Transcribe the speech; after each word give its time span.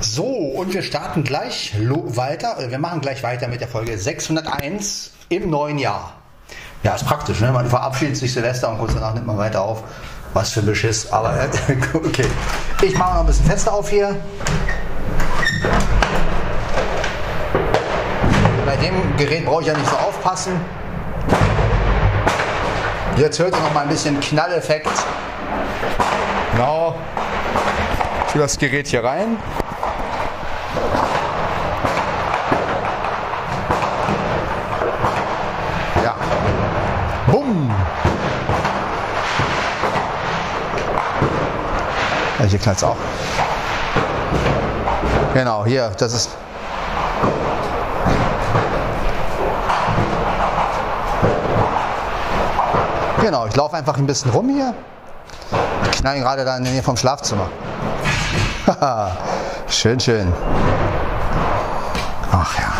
So, 0.00 0.22
und 0.22 0.72
wir 0.74 0.82
starten 0.82 1.24
gleich 1.24 1.74
weiter, 1.80 2.56
wir 2.68 2.78
machen 2.78 3.00
gleich 3.00 3.24
weiter 3.24 3.48
mit 3.48 3.60
der 3.60 3.66
Folge 3.66 3.98
601 3.98 5.10
im 5.28 5.50
neuen 5.50 5.78
Jahr. 5.78 6.12
Ja, 6.84 6.94
ist 6.94 7.04
praktisch, 7.04 7.40
ne? 7.40 7.50
Man 7.50 7.68
verabschiedet 7.68 8.16
sich 8.16 8.32
Silvester 8.32 8.70
und 8.70 8.78
kurz 8.78 8.94
danach 8.94 9.14
nimmt 9.14 9.26
man 9.26 9.38
weiter 9.38 9.62
auf. 9.62 9.82
Was 10.34 10.52
für 10.52 10.60
ein 10.60 10.66
Beschiss, 10.66 11.10
aber 11.10 11.34
äh, 11.40 11.48
okay. 11.94 12.26
Ich 12.82 12.96
mache 12.96 13.14
noch 13.14 13.20
ein 13.20 13.26
bisschen 13.26 13.46
fester 13.46 13.72
auf 13.72 13.90
hier. 13.90 14.14
Bei 18.64 18.76
dem 18.76 19.16
Gerät 19.16 19.44
brauche 19.46 19.62
ich 19.62 19.66
ja 19.66 19.76
nicht 19.76 19.88
so 19.88 19.96
aufpassen. 19.96 20.52
Jetzt 23.16 23.40
hört 23.40 23.52
ihr 23.52 23.60
noch 23.60 23.74
mal 23.74 23.80
ein 23.80 23.88
bisschen 23.88 24.20
Knalleffekt. 24.20 24.92
Genau. 26.52 26.94
Ich 28.28 28.34
will 28.34 28.42
das 28.42 28.58
Gerät 28.58 28.86
hier 28.86 29.02
rein. 29.02 29.38
Ja, 42.38 42.44
hier 42.44 42.58
knallt 42.58 42.76
es 42.76 42.84
auch. 42.84 42.96
Genau, 45.34 45.64
hier, 45.64 45.90
das 45.98 46.12
ist. 46.12 46.30
Genau, 53.20 53.46
ich 53.46 53.56
laufe 53.56 53.76
einfach 53.76 53.96
ein 53.98 54.06
bisschen 54.06 54.30
rum 54.30 54.48
hier. 54.48 54.72
Ich 55.90 55.98
knall 56.00 56.20
gerade 56.20 56.44
da 56.44 56.56
in 56.56 56.64
der 56.64 56.72
Nähe 56.72 56.82
vom 56.82 56.96
Schlafzimmer. 56.96 57.48
schön, 59.68 59.98
schön. 59.98 60.32
Ach 62.30 62.58
ja. 62.58 62.72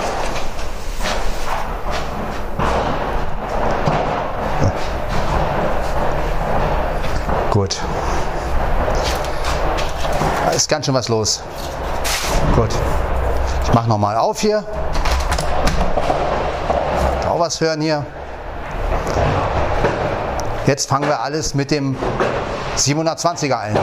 Gut. 7.50 7.80
Ist 10.58 10.68
ganz 10.68 10.86
schön 10.86 10.94
was 10.96 11.06
los. 11.06 11.40
Gut. 12.56 12.70
Ich 13.62 13.72
mache 13.74 13.88
nochmal 13.88 14.16
auf 14.16 14.40
hier. 14.40 14.64
Auch 17.28 17.38
was 17.38 17.60
hören 17.60 17.80
hier. 17.80 18.04
Jetzt 20.66 20.88
fangen 20.88 21.06
wir 21.06 21.20
alles 21.20 21.54
mit 21.54 21.70
dem 21.70 21.96
720er 22.76 23.56
ein. 23.56 23.78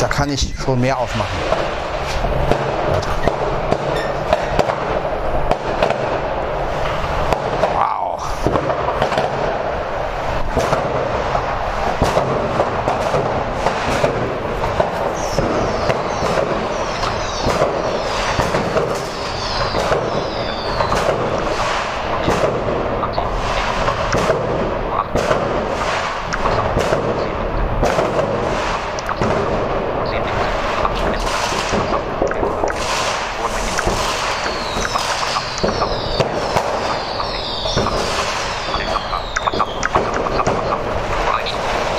Da 0.00 0.08
kann 0.08 0.28
ich 0.28 0.56
schon 0.58 0.80
mehr 0.80 0.98
aufmachen. 0.98 1.38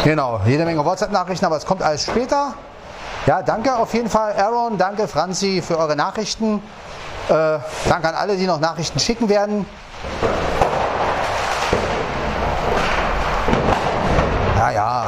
Genau, 0.07 0.39
jede 0.45 0.63
Menge 0.63 0.85
WhatsApp-Nachrichten, 0.85 1.43
aber 1.43 1.57
es 1.57 1.65
kommt 1.65 1.83
alles 1.83 2.05
später. 2.05 2.53
Ja, 3.25 3.41
danke 3.41 3.75
auf 3.75 3.93
jeden 3.93 4.09
Fall, 4.09 4.37
Aaron, 4.37 4.77
danke 4.77 5.05
Franzi 5.05 5.61
für 5.61 5.77
eure 5.77 5.97
Nachrichten. 5.97 6.63
Äh, 7.27 7.59
danke 7.89 8.07
an 8.07 8.15
alle, 8.15 8.37
die 8.37 8.47
noch 8.47 8.61
Nachrichten 8.61 9.01
schicken 9.01 9.27
werden. 9.27 9.65
Ja, 14.55 14.71
ja. 14.71 15.05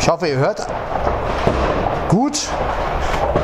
Ich 0.00 0.08
hoffe, 0.08 0.26
ihr 0.26 0.38
hört 0.38 0.66
gut. 2.08 2.48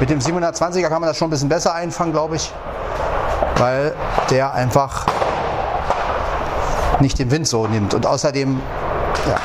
Mit 0.00 0.08
dem 0.08 0.20
720er 0.20 0.88
kann 0.88 1.02
man 1.02 1.08
das 1.08 1.18
schon 1.18 1.28
ein 1.28 1.30
bisschen 1.30 1.50
besser 1.50 1.74
einfangen, 1.74 2.14
glaube 2.14 2.36
ich 2.36 2.54
weil 3.64 3.94
der 4.28 4.52
einfach 4.52 5.06
nicht 7.00 7.18
den 7.18 7.30
Wind 7.30 7.48
so 7.48 7.66
nimmt. 7.66 7.94
Und 7.94 8.04
außerdem, 8.04 8.60
ja. 9.26 9.36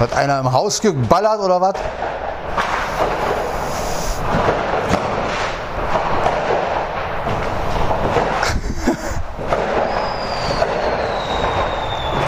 Hat 0.00 0.14
einer 0.14 0.40
im 0.40 0.50
Haus 0.50 0.80
geballert 0.80 1.38
oder 1.38 1.60
was? 1.60 1.74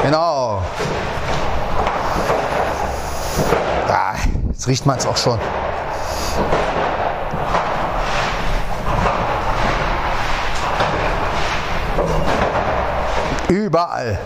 Genau. 0.04 0.60
Ah, 3.88 4.14
jetzt 4.64 4.68
riecht 4.68 4.86
man 4.86 4.98
es 4.98 5.06
auch 5.06 5.16
schon. 5.16 5.38
Überall. 13.48 14.18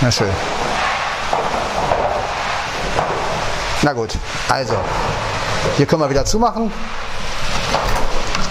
Na 0.00 0.10
schön. 0.10 0.30
Na 3.82 3.92
gut, 3.92 4.16
also, 4.48 4.74
hier 5.76 5.84
können 5.84 6.00
wir 6.00 6.08
wieder 6.08 6.24
zumachen 6.24 6.72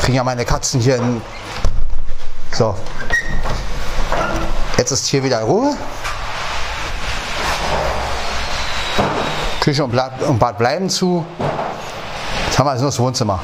kriegen 0.03 0.17
ja 0.17 0.23
meine 0.25 0.43
Katzen 0.43 0.81
hier 0.81 0.97
in. 0.97 1.21
So. 2.51 2.75
Jetzt 4.77 4.91
ist 4.91 5.07
hier 5.07 5.23
wieder 5.23 5.41
Ruhe. 5.41 5.77
Küche 9.61 9.83
und 9.83 10.39
Bad 10.39 10.57
bleiben 10.57 10.89
zu. 10.89 11.25
Jetzt 12.45 12.59
haben 12.59 12.67
wir 12.67 12.71
also 12.71 12.83
nur 12.83 12.91
das 12.91 12.99
Wohnzimmer. 12.99 13.39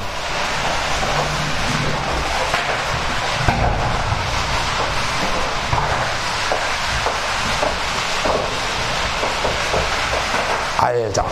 Alter. 10.78 11.24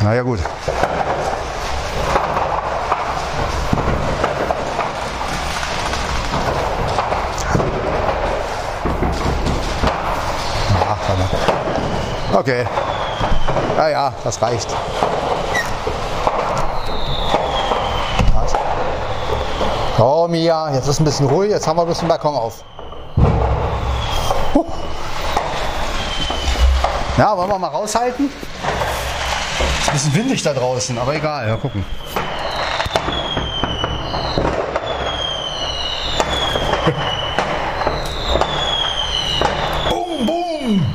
Na 0.00 0.14
ja 0.14 0.17
gut. 0.28 0.40
Okay. 12.34 12.66
Ja, 13.76 13.88
ja, 13.88 14.12
das 14.22 14.40
reicht. 14.42 14.68
Was? 18.34 18.54
Oh, 19.98 20.28
Mia, 20.28 20.70
jetzt 20.74 20.88
ist 20.88 21.00
ein 21.00 21.04
bisschen 21.04 21.26
ruhig. 21.26 21.50
Jetzt 21.50 21.66
haben 21.66 21.78
wir 21.78 21.82
ein 21.82 21.88
bisschen 21.88 22.06
Balkon 22.06 22.34
auf. 22.34 22.62
Huh. 24.54 24.64
Ja, 27.16 27.36
wollen 27.36 27.48
wir 27.48 27.58
mal 27.58 27.68
raushalten? 27.68 28.30
Ein 29.88 29.94
bisschen 29.94 30.14
windig 30.14 30.42
da 30.42 30.52
draußen, 30.52 30.98
aber 30.98 31.14
egal, 31.14 31.48
mal 31.48 31.56
gucken. 31.56 31.82
boom, 39.88 40.26
boom! 40.26 40.86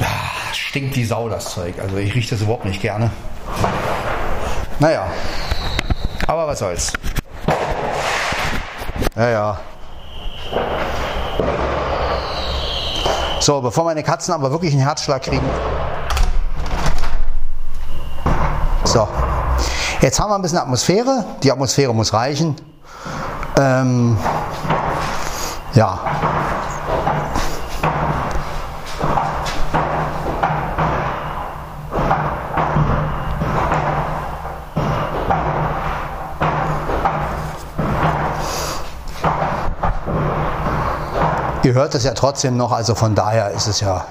Ah, 0.00 0.54
stinkt 0.54 0.94
die 0.94 1.04
Sau 1.04 1.28
das 1.28 1.52
Zeug. 1.52 1.74
Also 1.80 1.96
ich 1.96 2.14
rieche 2.14 2.30
das 2.30 2.42
überhaupt 2.42 2.66
nicht 2.66 2.80
gerne. 2.80 3.10
Naja, 4.78 5.10
aber 6.28 6.46
was 6.46 6.60
soll's. 6.60 6.92
Ja, 9.20 9.28
ja. 9.28 9.60
So, 13.38 13.60
bevor 13.60 13.84
meine 13.84 14.02
Katzen 14.02 14.32
aber 14.32 14.50
wirklich 14.50 14.72
einen 14.72 14.80
Herzschlag 14.80 15.20
kriegen. 15.20 15.44
So, 18.84 19.06
jetzt 20.00 20.18
haben 20.18 20.30
wir 20.30 20.36
ein 20.36 20.40
bisschen 20.40 20.56
Atmosphäre. 20.56 21.26
Die 21.42 21.52
Atmosphäre 21.52 21.94
muss 21.94 22.14
reichen. 22.14 22.56
Ähm, 23.58 24.16
ja. 25.74 26.00
Ihr 41.62 41.74
hört 41.74 41.94
es 41.94 42.04
ja 42.04 42.14
trotzdem 42.14 42.56
noch, 42.56 42.72
also 42.72 42.94
von 42.94 43.14
daher 43.14 43.50
ist 43.50 43.66
es 43.66 43.80
ja, 43.80 44.06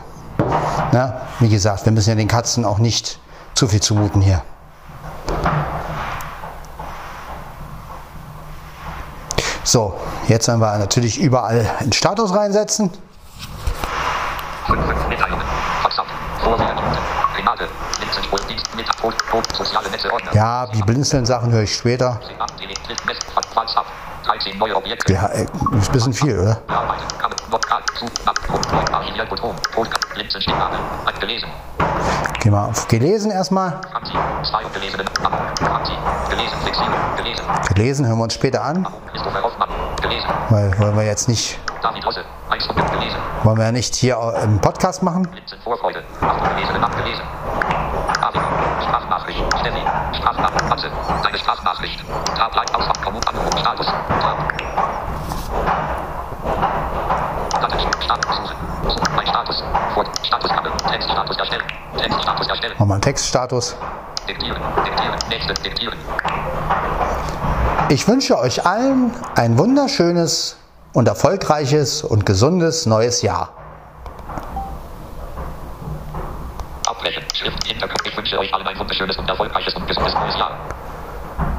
ne, 0.91 1.19
wie 1.39 1.49
gesagt, 1.49 1.83
wir 1.83 1.91
müssen 1.91 2.09
ja 2.09 2.15
den 2.15 2.27
Katzen 2.27 2.63
auch 2.63 2.77
nicht 2.77 3.19
zu 3.55 3.67
viel 3.67 3.81
zumuten 3.81 4.21
hier. 4.21 4.43
So, 9.63 9.99
jetzt 10.27 10.47
werden 10.47 10.59
wir 10.59 10.77
natürlich 10.77 11.19
überall 11.19 11.67
einen 11.79 11.91
Status 11.91 12.35
reinsetzen. 12.35 12.91
Ja, 20.33 20.67
die 20.67 20.81
Blinzeln-Sachen 20.83 21.51
höre 21.51 21.63
ich 21.63 21.75
später. 21.75 22.19
WhatsApp. 23.55 23.85
13 24.25 24.57
neue 24.57 24.75
Objekte. 24.75 25.13
Ja, 25.13 25.27
äh, 25.27 25.43
ist 25.43 25.89
ein 25.89 25.91
bisschen 25.91 26.13
viel, 26.13 26.37
oder? 26.37 26.61
Gehen 32.39 32.53
wir 32.53 32.65
auf 32.65 32.87
gelesen 32.87 33.31
erstmal. 33.31 33.81
Gelesen. 37.73 38.05
Hören 38.05 38.17
wir 38.17 38.23
uns 38.23 38.33
später 38.33 38.63
an, 38.63 38.87
weil 40.49 40.79
wollen 40.79 40.95
wir 40.97 41.05
jetzt 41.05 41.27
nicht, 41.27 41.59
David 41.81 42.05
Hosse. 42.05 42.23
1 42.49 42.67
gelesen. 42.67 43.17
wollen 43.43 43.57
wir 43.57 43.65
ja 43.65 43.71
nicht 43.71 43.95
hier 43.95 44.17
im 44.43 44.59
Podcast 44.59 45.03
machen. 45.03 45.27
Linsen. 45.33 45.59
Vorfreude. 45.63 46.03
8 46.21 46.55
gelesene. 46.55 46.83
Abgelesen. 46.83 47.23
Avia. 48.21 48.41
Sprachnachricht. 48.83 49.43
Steffi. 49.59 49.81
Sprachnachricht. 50.17 50.69
Matze. 50.69 50.91
Deine 51.23 51.37
Sprachnachricht. 51.37 52.03
Tab. 52.35 52.55
Like. 52.55 52.75
Auswahl. 52.75 53.03
Kommun. 53.03 53.23
Anruf. 53.23 53.59
Status. 53.59 53.87
Tab. 53.87 54.53
Status. 57.57 57.81
Status. 58.03 58.35
Suchen. 58.35 58.55
Suchen. 58.89 59.15
Mein 59.15 59.27
Status. 59.27 59.63
Vor. 59.93 60.05
Statuskabel. 60.23 60.68
Textstatus 60.83 61.37
erstellen. 61.37 61.63
Textstatus 61.97 62.47
erstellen. 62.47 62.75
Einen 62.79 63.01
Textstatus. 63.01 63.75
Diktieren. 64.27 64.61
Diktieren. 64.85 65.19
Nächste. 65.29 65.53
Diktieren. 65.55 65.97
Ich 67.89 68.07
wünsche 68.07 68.37
euch 68.37 68.65
allen 68.65 69.11
ein 69.35 69.57
wunderschönes 69.57 70.57
und 70.93 71.07
erfolgreiches 71.07 72.03
und 72.03 72.25
gesundes 72.25 72.85
neues 72.85 73.21
Jahr. 73.21 73.49
Abbrechen. 76.87 77.23
Schrift. 77.33 77.63
Hinterkopf. 77.67 78.05
Ich 78.05 78.15
wünsche 78.17 78.37
euch 78.39 78.53
allen 78.53 78.67
ein 78.67 78.77
wunderschönes 78.77 79.17
und 79.17 79.29
erfolgreiches 79.29 79.73
und 79.75 79.87
gesundes 79.87 80.13
neues 80.13 80.37
Jahr. 80.37 80.57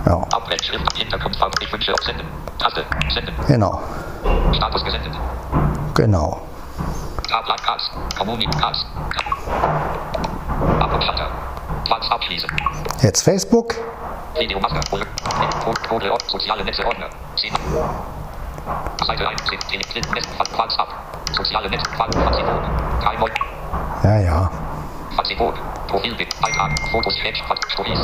Ja, 0.06 0.22
Abbrechen. 0.32 0.64
Schrift. 0.64 0.96
Hinterkopf. 0.96 1.32
Ich 1.60 1.72
wünsche 1.72 1.92
euch 1.92 2.04
senden. 2.06 2.26
Taste. 2.58 2.84
Senden. 3.12 3.34
genau, 3.46 3.80
Status 4.52 4.84
gesendet. 4.84 5.12
genau. 5.94 6.49
Tab. 7.30 7.46
Like. 7.46 7.62
Cards. 7.62 7.90
Kommunikat. 8.18 8.76
Ab 10.80 10.92
und 10.92 11.04
Shutter. 11.04 11.28
Platz 11.84 12.10
abschließen. 12.10 12.50
Jetzt 13.02 13.22
Facebook. 13.22 13.76
Videomaske. 14.36 14.80
Code. 15.88 16.12
Ort. 16.12 16.28
Soziale 16.28 16.64
Netze. 16.64 16.84
Ordner. 16.84 17.08
10. 17.36 17.52
Seite 19.06 19.28
1. 19.28 19.42
Telegram. 19.68 20.14
Netz. 20.14 20.26
WhatsApp. 20.56 20.88
Soziale 21.32 21.70
Netze. 21.70 21.88
Facebook. 21.92 22.62
Kein 23.00 23.20
Neu. 23.20 23.28
Ja, 24.02 24.18
ja. 24.18 24.50
Facebook. 25.16 25.54
Profilbild. 25.86 26.34
Beitrag. 26.40 26.72
Fotos. 26.90 27.16
Flash. 27.18 27.44
Stories. 27.72 28.00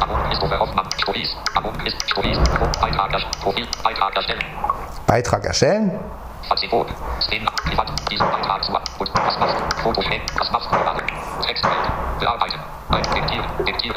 Abon. 0.00 0.16
Christopher 0.28 0.58
Hoffmann. 0.58 0.88
Stories. 0.98 1.36
Abon. 1.54 1.76
Christ. 1.76 1.96
Stories. 2.10 2.38
Beitrag. 2.80 3.12
Profil. 3.42 3.66
Beitrag 3.82 4.16
erstellen. 4.16 4.44
Beitrag 5.06 5.44
erstellen. 5.44 6.00
Facebook. 6.48 6.88
Szenen. 7.20 7.46
Privat. 7.64 7.92
Diesen 8.10 8.26
Beitrag 8.30 8.64
zu. 8.64 8.72
Und 8.72 9.10
was 9.14 9.38
machst 9.38 9.56
du? 9.58 9.82
Foto. 9.82 10.02
Was 10.38 10.50
machst 10.50 10.66
du 10.70 10.76
gerade? 10.76 11.02
Textfeld. 11.46 11.74
Bearbeiten. 12.20 12.58
Ein. 12.90 13.02
Diktieren. 13.14 13.46
Diktieren. 13.66 13.96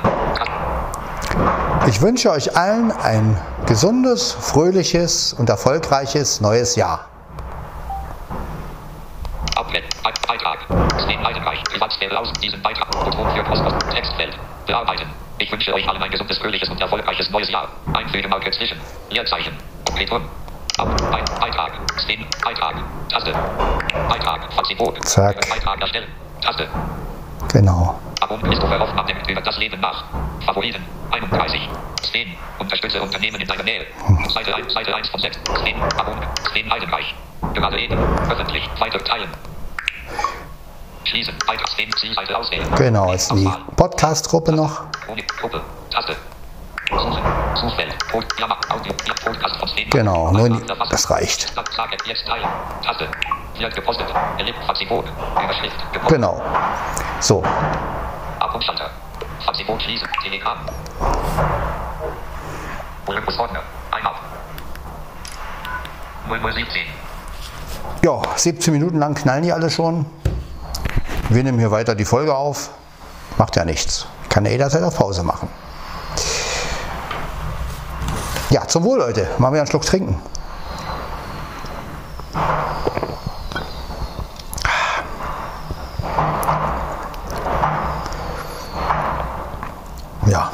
Ich 1.87 2.01
wünsche 2.01 2.31
euch 2.31 2.55
allen 2.57 2.91
ein 2.91 3.39
gesundes, 3.65 4.31
fröhliches 4.33 5.33
und 5.33 5.49
erfolgreiches 5.49 6.41
neues 6.41 6.75
Jahr. 6.75 7.05
Abblenden. 9.55 9.89
Be- 10.03 10.11
Beitrag. 10.27 10.59
Sven 11.01 11.21
Leidenreich. 11.21 11.63
Privatsphäre 11.65 12.17
aus. 12.19 12.31
Diesen 12.41 12.61
Beitrag. 12.61 12.89
Button 12.91 13.29
für 13.35 13.43
Post. 13.43 13.63
Textfeld. 13.91 14.37
Bearbeiten. 14.65 15.07
Ich 15.37 15.51
wünsche 15.51 15.73
euch 15.73 15.87
allen 15.87 16.01
ein 16.01 16.09
gesundes, 16.11 16.37
fröhliches 16.37 16.69
und 16.69 16.79
erfolgreiches 16.79 17.29
neues 17.29 17.49
Jahr. 17.51 17.67
Einfügemarke 17.93 18.49
zwischen. 18.51 18.79
Leerzeichen. 19.09 19.55
Return. 19.97 20.23
Ab. 20.77 20.97
Be- 20.97 21.39
Beitrag. 21.39 21.71
Sven. 21.97 22.25
Beitrag. 22.43 22.75
Taste. 23.09 23.33
Beitrag. 24.09 24.41
Facebook. 24.53 25.03
Zack. 25.05 25.47
Beitrag 25.49 25.79
erstellen. 25.81 26.07
Taste. 26.41 26.67
Genau. 27.53 27.99
Abon 28.21 28.41
Christopher 28.41 28.79
Hoffmann 28.79 29.05
denkt 29.07 29.29
über 29.29 29.41
das 29.41 29.57
Leben 29.57 29.79
nach. 29.79 30.03
Favoriten. 30.45 30.83
31. 31.11 31.69
Sven. 32.01 32.27
Unterstütze 32.59 33.01
Unternehmen 33.01 33.39
in 33.39 33.47
deiner 33.47 33.63
Nähe. 33.63 33.85
Seite 34.29 34.55
1, 34.55 34.73
Seite 34.73 34.93
1 34.95 35.09
von 35.09 35.19
6. 35.21 35.37
Sven. 35.61 35.81
Abon. 35.97 36.15
Sven 36.51 36.69
Heidenreich. 36.71 37.15
Gerade 37.53 37.79
eben. 37.79 37.97
Öffentlich. 38.29 38.69
Weiter 38.79 38.99
teilen. 39.03 39.29
Schließen. 41.05 41.35
Beitrag. 41.47 41.69
Sven. 41.69 41.89
Zielseite 41.99 42.37
auswählen. 42.37 42.67
Genau, 42.75 43.11
jetzt 43.11 43.31
die. 43.31 43.49
Podcast-Gruppe 43.77 44.51
noch. 44.51 44.83
Gruppe. 45.39 45.61
Taste. 45.91 46.15
Genau, 49.89 50.31
nur 50.31 50.61
das 50.89 51.09
reicht. 51.09 51.53
Genau. 56.07 56.41
So, 57.19 57.43
Ab 58.39 58.53
und 58.53 58.63
Schalter. 58.63 58.89
Facebook 59.45 59.81
schließen. 59.81 60.07
Telegram. 60.21 60.57
Olympus 63.07 63.39
Ordner. 63.39 63.61
Ein 63.91 64.05
ab. 64.05 64.19
0017. 66.27 66.81
ja, 68.03 68.21
17 68.35 68.73
Minuten 68.73 68.97
lang 68.99 69.13
knallen 69.15 69.43
die 69.43 69.51
alle 69.51 69.69
schon. 69.69 70.05
Wir 71.29 71.43
nehmen 71.43 71.59
hier 71.59 71.71
weiter 71.71 71.95
die 71.95 72.05
Folge 72.05 72.35
auf. 72.35 72.69
Macht 73.37 73.55
ja 73.55 73.65
nichts. 73.65 74.07
Ich 74.23 74.29
kann 74.29 74.45
ja 74.45 74.51
jederzeit 74.51 74.83
auf 74.83 74.95
Pause 74.97 75.23
machen. 75.23 75.49
Ja, 78.55 78.65
zum 78.65 78.85
Wohl, 78.85 78.99
Leute. 78.99 79.27
Machen 79.37 79.55
wir 79.55 79.59
einen 79.59 79.67
Schluck 79.67 79.81
trinken. 79.81 80.17
Ja. 90.27 90.49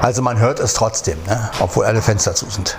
Also 0.00 0.22
man 0.22 0.38
hört 0.38 0.60
es 0.60 0.74
trotzdem, 0.74 1.18
ne? 1.26 1.50
obwohl 1.58 1.84
alle 1.84 2.00
Fenster 2.00 2.36
zu 2.36 2.48
sind. 2.48 2.78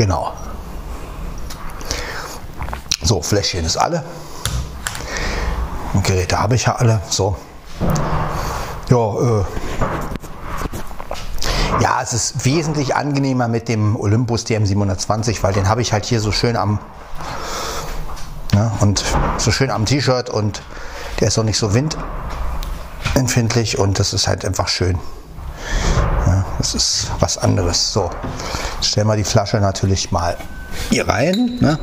Genau. 0.00 0.32
So, 3.02 3.18
Fläschchen 3.30 3.64
ist 3.64 3.76
alle. 3.76 4.02
Und 5.94 6.04
Geräte 6.04 6.40
habe 6.40 6.56
ich 6.56 6.66
ja 6.66 6.74
alle. 6.74 7.00
So. 7.08 7.36
Ja, 8.88 8.96
äh, 8.96 9.44
ja, 11.80 12.02
es 12.02 12.12
ist 12.12 12.44
wesentlich 12.44 12.96
angenehmer 12.96 13.46
mit 13.46 13.68
dem 13.68 13.94
Olympus 13.94 14.44
DM720, 14.46 15.44
weil 15.44 15.52
den 15.52 15.68
habe 15.68 15.80
ich 15.80 15.92
halt 15.92 16.06
hier 16.06 16.20
so 16.20 16.32
schön 16.32 16.56
am 16.56 16.80
ne, 18.52 18.72
und 18.80 19.04
so 19.38 19.52
schön 19.52 19.70
am 19.70 19.86
T-Shirt 19.86 20.28
und 20.28 20.62
der 21.20 21.28
ist 21.28 21.38
auch 21.38 21.44
nicht 21.44 21.58
so 21.58 21.72
windempfindlich 21.72 23.78
und 23.78 24.00
das 24.00 24.12
ist 24.12 24.26
halt 24.26 24.44
einfach 24.44 24.66
schön. 24.66 24.98
Ja, 26.26 26.44
das 26.58 26.74
ist 26.74 27.12
was 27.20 27.38
anderes. 27.38 27.92
So, 27.92 28.10
stellen 28.82 29.06
wir 29.06 29.14
die 29.14 29.22
Flasche 29.22 29.58
natürlich 29.58 30.10
mal 30.10 30.36
hier 30.90 31.06
rein. 31.06 31.58
Ne? 31.60 31.78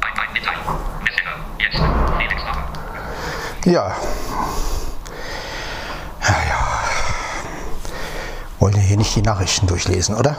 Ein, 0.00 0.18
ein 0.18 0.32
Mitteilung. 0.32 0.64
Messenger. 1.02 1.34
Jetzt. 1.58 1.82
Felix 2.18 2.42
Macher. 2.44 2.64
Ja. 3.64 3.96
Ja, 6.22 6.36
ja. 6.48 6.60
Wollen 8.58 8.74
wir 8.74 8.82
hier 8.82 8.96
nicht 9.10 9.16
die 9.16 9.28
Nachrichten 9.28 9.66
durchlesen, 9.66 10.14
oder? 10.14 10.36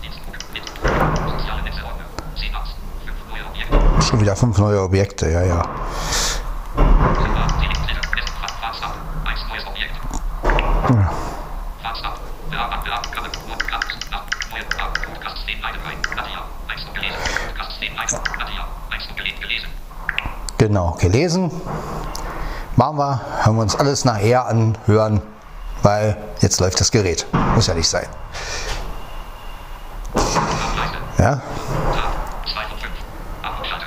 Dienstbuch. 0.00 0.32
Mit. 0.52 0.62
Soziale 0.64 1.62
Netze-Ordner. 1.62 2.04
10 2.38 2.54
aus. 2.54 2.68
5 3.04 3.16
neue 3.32 3.44
Objekte. 3.50 4.02
Schon 4.02 4.20
wieder 4.20 4.36
fünf 4.36 4.58
neue 4.58 4.80
Objekte, 4.82 5.28
ja, 5.28 5.42
ja. 5.42 5.62
September. 6.76 7.46
Telefonzelle. 7.58 8.00
Messen. 8.14 8.34
Fa- 8.40 8.54
Fahrtstab. 8.60 8.94
1 9.26 9.40
neues 9.48 9.66
Objekt. 9.66 9.94
Fahrtstab. 11.82 12.20
Bearbeit. 12.50 12.84
Bearbeit. 12.84 13.32
Podcast. 13.48 13.88
Nach. 14.12 14.22
Neue. 14.52 14.62
Podcast. 15.12 15.36
10 15.44 15.60
Leiden 15.60 15.80
rein. 15.84 15.98
Nadia. 16.16 16.42
1 16.68 16.84
noch 16.86 16.94
gelesen. 16.94 17.16
Podcast. 17.48 17.72
10 17.80 17.96
Leiden. 17.96 18.18
Nadia. 18.38 18.64
1 18.92 19.08
noch 19.08 19.16
gelesen. 19.16 19.40
Gelesen. 19.40 19.68
Genau, 20.58 20.92
gelesen. 21.00 21.50
Machen 22.76 22.98
wir, 22.98 23.20
hören 23.42 23.56
wir 23.56 23.62
uns 23.62 23.74
alles 23.74 24.04
nachher 24.04 24.46
anhören, 24.46 25.22
weil 25.82 26.16
jetzt 26.40 26.60
läuft 26.60 26.78
das 26.80 26.90
Gerät. 26.92 27.26
Muss 27.54 27.66
ja 27.66 27.74
nicht 27.74 27.88
sein. 27.88 28.06
Ja, 31.18 31.36
Tag. 31.36 31.42
2 32.52 32.62
von 32.68 32.78
5. 32.78 32.92
Abschalter. 33.42 33.86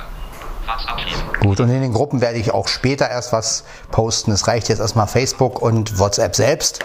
Fahrtstab 0.65 0.99
schließen. 1.01 1.23
gut. 1.39 1.59
Und 1.59 1.69
in 1.69 1.81
den 1.81 1.93
Gruppen 1.93 2.21
werde 2.21 2.37
ich 2.37 2.51
auch 2.51 2.67
später 2.67 3.09
erst 3.09 3.33
was 3.33 3.63
posten. 3.91 4.31
Es 4.31 4.47
reicht 4.47 4.69
jetzt 4.69 4.79
erstmal 4.79 5.07
Facebook 5.07 5.61
und 5.61 5.99
WhatsApp 5.99 6.35
selbst. 6.35 6.79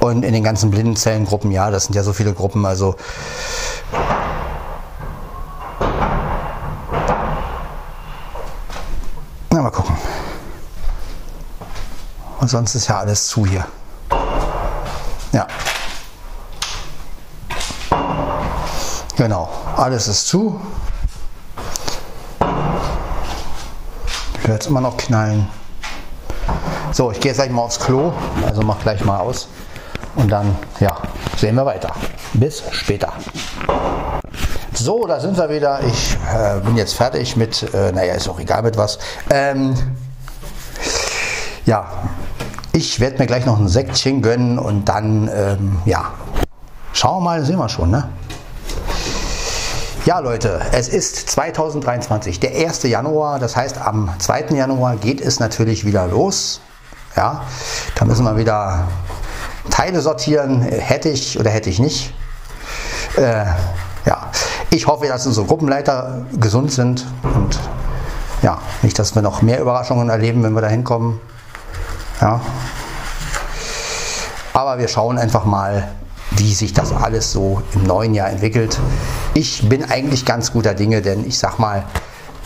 Und 0.00 0.24
in 0.24 0.32
den 0.32 0.44
ganzen 0.44 0.70
Blindenzellengruppen, 0.70 1.50
ja, 1.50 1.70
das 1.70 1.84
sind 1.84 1.94
ja 1.94 2.02
so 2.02 2.12
viele 2.12 2.32
Gruppen, 2.32 2.64
also 2.66 2.96
Na, 9.50 9.62
mal 9.62 9.70
gucken. 9.70 9.96
Und 12.40 12.48
sonst 12.48 12.74
ist 12.74 12.88
ja 12.88 12.98
alles 12.98 13.28
zu 13.28 13.46
hier. 13.46 13.66
Genau, 19.16 19.48
alles 19.76 20.08
ist 20.08 20.26
zu. 20.26 20.60
Ich 24.40 24.48
höre 24.48 24.54
jetzt 24.54 24.66
immer 24.66 24.80
noch 24.80 24.96
knallen. 24.96 25.48
So, 26.90 27.12
ich 27.12 27.20
gehe 27.20 27.30
jetzt 27.30 27.38
gleich 27.38 27.50
mal 27.50 27.62
aufs 27.62 27.78
Klo, 27.78 28.12
also 28.44 28.62
mach 28.62 28.80
gleich 28.80 29.04
mal 29.04 29.20
aus. 29.20 29.48
Und 30.16 30.32
dann, 30.32 30.56
ja, 30.80 30.96
sehen 31.36 31.54
wir 31.54 31.64
weiter. 31.64 31.92
Bis 32.32 32.64
später. 32.72 33.12
So, 34.72 35.06
da 35.06 35.20
sind 35.20 35.36
wir 35.36 35.48
wieder. 35.48 35.80
Ich 35.84 36.16
äh, 36.34 36.58
bin 36.60 36.76
jetzt 36.76 36.94
fertig 36.94 37.36
mit, 37.36 37.62
äh, 37.72 37.92
naja, 37.92 38.14
ist 38.14 38.28
auch 38.28 38.40
egal 38.40 38.62
mit 38.62 38.76
was. 38.76 38.98
Ähm, 39.30 39.74
ja, 41.66 41.86
ich 42.72 42.98
werde 42.98 43.18
mir 43.18 43.26
gleich 43.26 43.46
noch 43.46 43.60
ein 43.60 43.68
Säckchen 43.68 44.22
gönnen 44.22 44.58
und 44.58 44.88
dann, 44.88 45.30
ähm, 45.32 45.78
ja, 45.84 46.06
schauen 46.92 47.22
wir 47.22 47.30
mal, 47.30 47.44
sehen 47.44 47.58
wir 47.58 47.68
schon, 47.68 47.90
ne? 47.90 48.08
Ja, 50.06 50.18
Leute, 50.18 50.60
es 50.72 50.88
ist 50.88 51.30
2023, 51.30 52.38
der 52.38 52.50
1. 52.50 52.82
Januar. 52.82 53.38
Das 53.38 53.56
heißt, 53.56 53.78
am 53.78 54.10
2. 54.18 54.48
Januar 54.50 54.96
geht 54.96 55.22
es 55.22 55.40
natürlich 55.40 55.86
wieder 55.86 56.06
los. 56.06 56.60
Ja, 57.16 57.44
da 57.94 58.04
müssen 58.04 58.24
wir 58.24 58.36
wieder 58.36 58.86
Teile 59.70 60.02
sortieren. 60.02 60.60
Hätte 60.60 61.08
ich 61.08 61.40
oder 61.40 61.48
hätte 61.48 61.70
ich 61.70 61.78
nicht. 61.78 62.12
Äh, 63.16 63.46
ja, 64.04 64.30
ich 64.68 64.86
hoffe, 64.86 65.06
dass 65.06 65.26
unsere 65.26 65.46
Gruppenleiter 65.46 66.26
gesund 66.38 66.70
sind 66.70 67.06
und 67.22 67.58
ja, 68.42 68.58
nicht, 68.82 68.98
dass 68.98 69.14
wir 69.14 69.22
noch 69.22 69.40
mehr 69.40 69.58
Überraschungen 69.58 70.10
erleben, 70.10 70.42
wenn 70.42 70.52
wir 70.52 70.60
da 70.60 70.68
hinkommen. 70.68 71.18
Ja. 72.20 72.42
Aber 74.52 74.76
wir 74.76 74.88
schauen 74.88 75.16
einfach 75.16 75.46
mal, 75.46 75.88
wie 76.32 76.52
sich 76.52 76.74
das 76.74 76.92
alles 76.92 77.32
so 77.32 77.62
im 77.72 77.84
neuen 77.84 78.12
Jahr 78.12 78.28
entwickelt. 78.28 78.78
Ich 79.36 79.68
bin 79.68 79.84
eigentlich 79.90 80.24
ganz 80.24 80.52
guter 80.52 80.74
Dinge, 80.74 81.02
denn 81.02 81.26
ich 81.26 81.38
sag 81.38 81.58
mal, 81.58 81.84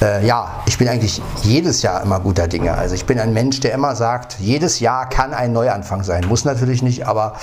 äh, 0.01 0.27
ja, 0.27 0.63
ich 0.67 0.79
bin 0.79 0.89
eigentlich 0.89 1.21
jedes 1.43 1.83
Jahr 1.83 2.03
immer 2.03 2.19
guter 2.19 2.49
Dinge. 2.49 2.73
Also 2.73 2.95
ich 2.95 3.05
bin 3.05 3.21
ein 3.21 3.35
Mensch, 3.35 3.61
der 3.61 3.75
immer 3.75 3.95
sagt, 3.95 4.37
jedes 4.39 4.81
Jahr 4.81 5.07
kann 5.09 5.35
ein 5.35 5.53
Neuanfang 5.53 6.03
sein. 6.03 6.25
Muss 6.27 6.47
natürlich 6.47 6.83
nicht, 6.83 7.07
aber 7.07 7.35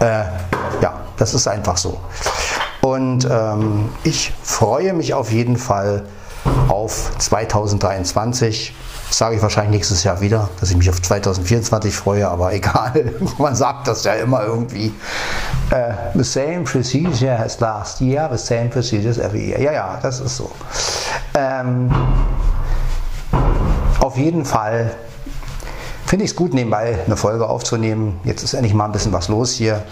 äh, 0.00 0.24
ja, 0.80 1.00
das 1.18 1.34
ist 1.34 1.46
einfach 1.46 1.76
so. 1.76 2.00
Und 2.80 3.28
ähm, 3.30 3.90
ich 4.02 4.32
freue 4.42 4.94
mich 4.94 5.12
auf 5.12 5.30
jeden 5.30 5.58
Fall 5.58 6.06
auf 6.68 7.12
2023. 7.18 8.74
Das 9.08 9.18
sage 9.18 9.36
ich 9.36 9.42
wahrscheinlich 9.42 9.72
nächstes 9.72 10.04
Jahr 10.04 10.20
wieder, 10.20 10.48
dass 10.60 10.70
ich 10.70 10.76
mich 10.76 10.90
auf 10.90 11.00
2024 11.00 11.94
freue, 11.94 12.28
aber 12.28 12.52
egal. 12.54 13.12
Man 13.38 13.54
sagt 13.54 13.88
das 13.88 14.04
ja 14.04 14.14
immer 14.14 14.44
irgendwie. 14.44 14.92
Äh, 15.70 15.92
the 16.14 16.24
same 16.24 16.62
procedure 16.64 17.38
as 17.38 17.60
last 17.60 18.00
year, 18.00 18.28
the 18.32 18.38
same 18.38 18.68
procedures 18.68 19.18
every 19.18 19.48
year. 19.48 19.60
Ja, 19.60 19.72
ja, 19.72 19.98
das 20.02 20.20
ist 20.20 20.36
so. 20.36 20.50
Ähm, 21.34 21.90
auf 24.00 24.16
jeden 24.16 24.44
Fall 24.44 24.94
finde 26.06 26.24
ich 26.24 26.30
es 26.30 26.36
gut, 26.36 26.54
nebenbei 26.54 26.98
eine 27.04 27.16
Folge 27.16 27.48
aufzunehmen. 27.48 28.20
Jetzt 28.24 28.42
ist 28.42 28.54
endlich 28.54 28.74
mal 28.74 28.86
ein 28.86 28.92
bisschen 28.92 29.12
was 29.12 29.28
los 29.28 29.52
hier. 29.52 29.82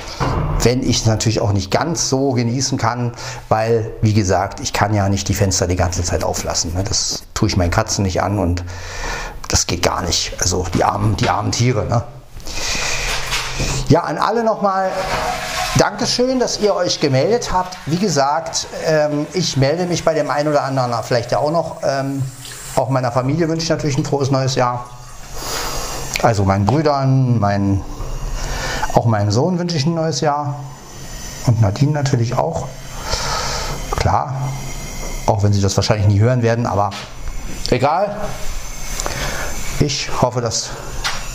Wenn 0.62 0.82
ich 0.82 1.00
es 1.00 1.06
natürlich 1.06 1.40
auch 1.40 1.52
nicht 1.52 1.70
ganz 1.70 2.08
so 2.08 2.32
genießen 2.32 2.78
kann, 2.78 3.12
weil, 3.48 3.92
wie 4.00 4.14
gesagt, 4.14 4.60
ich 4.60 4.72
kann 4.72 4.94
ja 4.94 5.08
nicht 5.08 5.28
die 5.28 5.34
Fenster 5.34 5.66
die 5.66 5.76
ganze 5.76 6.02
Zeit 6.02 6.24
auflassen. 6.24 6.72
ne? 6.74 6.84
Das 6.84 7.24
tue 7.34 7.48
ich 7.48 7.56
meinen 7.56 7.70
Katzen 7.70 8.04
nicht 8.04 8.22
an 8.22 8.38
und 8.38 8.64
das 9.48 9.66
geht 9.66 9.82
gar 9.82 10.02
nicht. 10.02 10.34
Also 10.40 10.64
die 10.74 10.84
armen, 10.84 11.16
die 11.16 11.28
armen 11.28 11.52
Tiere. 11.52 11.84
Ne? 11.86 12.02
Ja, 13.88 14.00
an 14.04 14.18
alle 14.18 14.44
nochmal 14.44 14.90
Dankeschön, 15.76 16.38
dass 16.38 16.60
ihr 16.60 16.74
euch 16.74 17.00
gemeldet 17.00 17.52
habt. 17.52 17.76
Wie 17.86 17.96
gesagt, 17.96 18.68
ähm, 18.86 19.26
ich 19.32 19.56
melde 19.56 19.86
mich 19.86 20.04
bei 20.04 20.14
dem 20.14 20.30
einen 20.30 20.48
oder 20.48 20.62
anderen 20.62 20.94
vielleicht 21.02 21.32
ja 21.32 21.38
auch 21.38 21.50
noch. 21.50 21.78
Ähm, 21.82 22.22
auch 22.76 22.88
meiner 22.90 23.10
Familie 23.10 23.48
wünsche 23.48 23.64
ich 23.64 23.70
natürlich 23.70 23.98
ein 23.98 24.04
frohes 24.04 24.30
neues 24.30 24.54
Jahr. 24.54 24.88
Also 26.24 26.44
meinen 26.44 26.64
Brüdern, 26.64 27.38
meinen, 27.38 27.82
auch 28.94 29.04
meinem 29.04 29.30
Sohn 29.30 29.58
wünsche 29.58 29.76
ich 29.76 29.84
ein 29.84 29.92
neues 29.92 30.22
Jahr. 30.22 30.58
Und 31.46 31.60
Nadine 31.60 31.92
natürlich 31.92 32.34
auch. 32.34 32.66
Klar. 33.90 34.34
Auch 35.26 35.42
wenn 35.42 35.52
sie 35.52 35.60
das 35.60 35.76
wahrscheinlich 35.76 36.06
nie 36.06 36.18
hören 36.20 36.40
werden, 36.40 36.64
aber 36.64 36.92
egal. 37.68 38.16
Ich 39.80 40.08
hoffe, 40.22 40.40
dass 40.40 40.70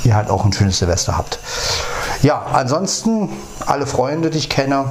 ihr 0.05 0.15
halt 0.15 0.31
auch 0.31 0.43
ein 0.43 0.53
schönes 0.53 0.79
Silvester 0.79 1.15
habt. 1.15 1.38
Ja, 2.24 2.48
ansonsten 2.51 3.29
alle 3.67 3.86
Freunde, 3.86 4.31
die 4.31 4.39
ich 4.39 4.50
kenne. 4.50 4.86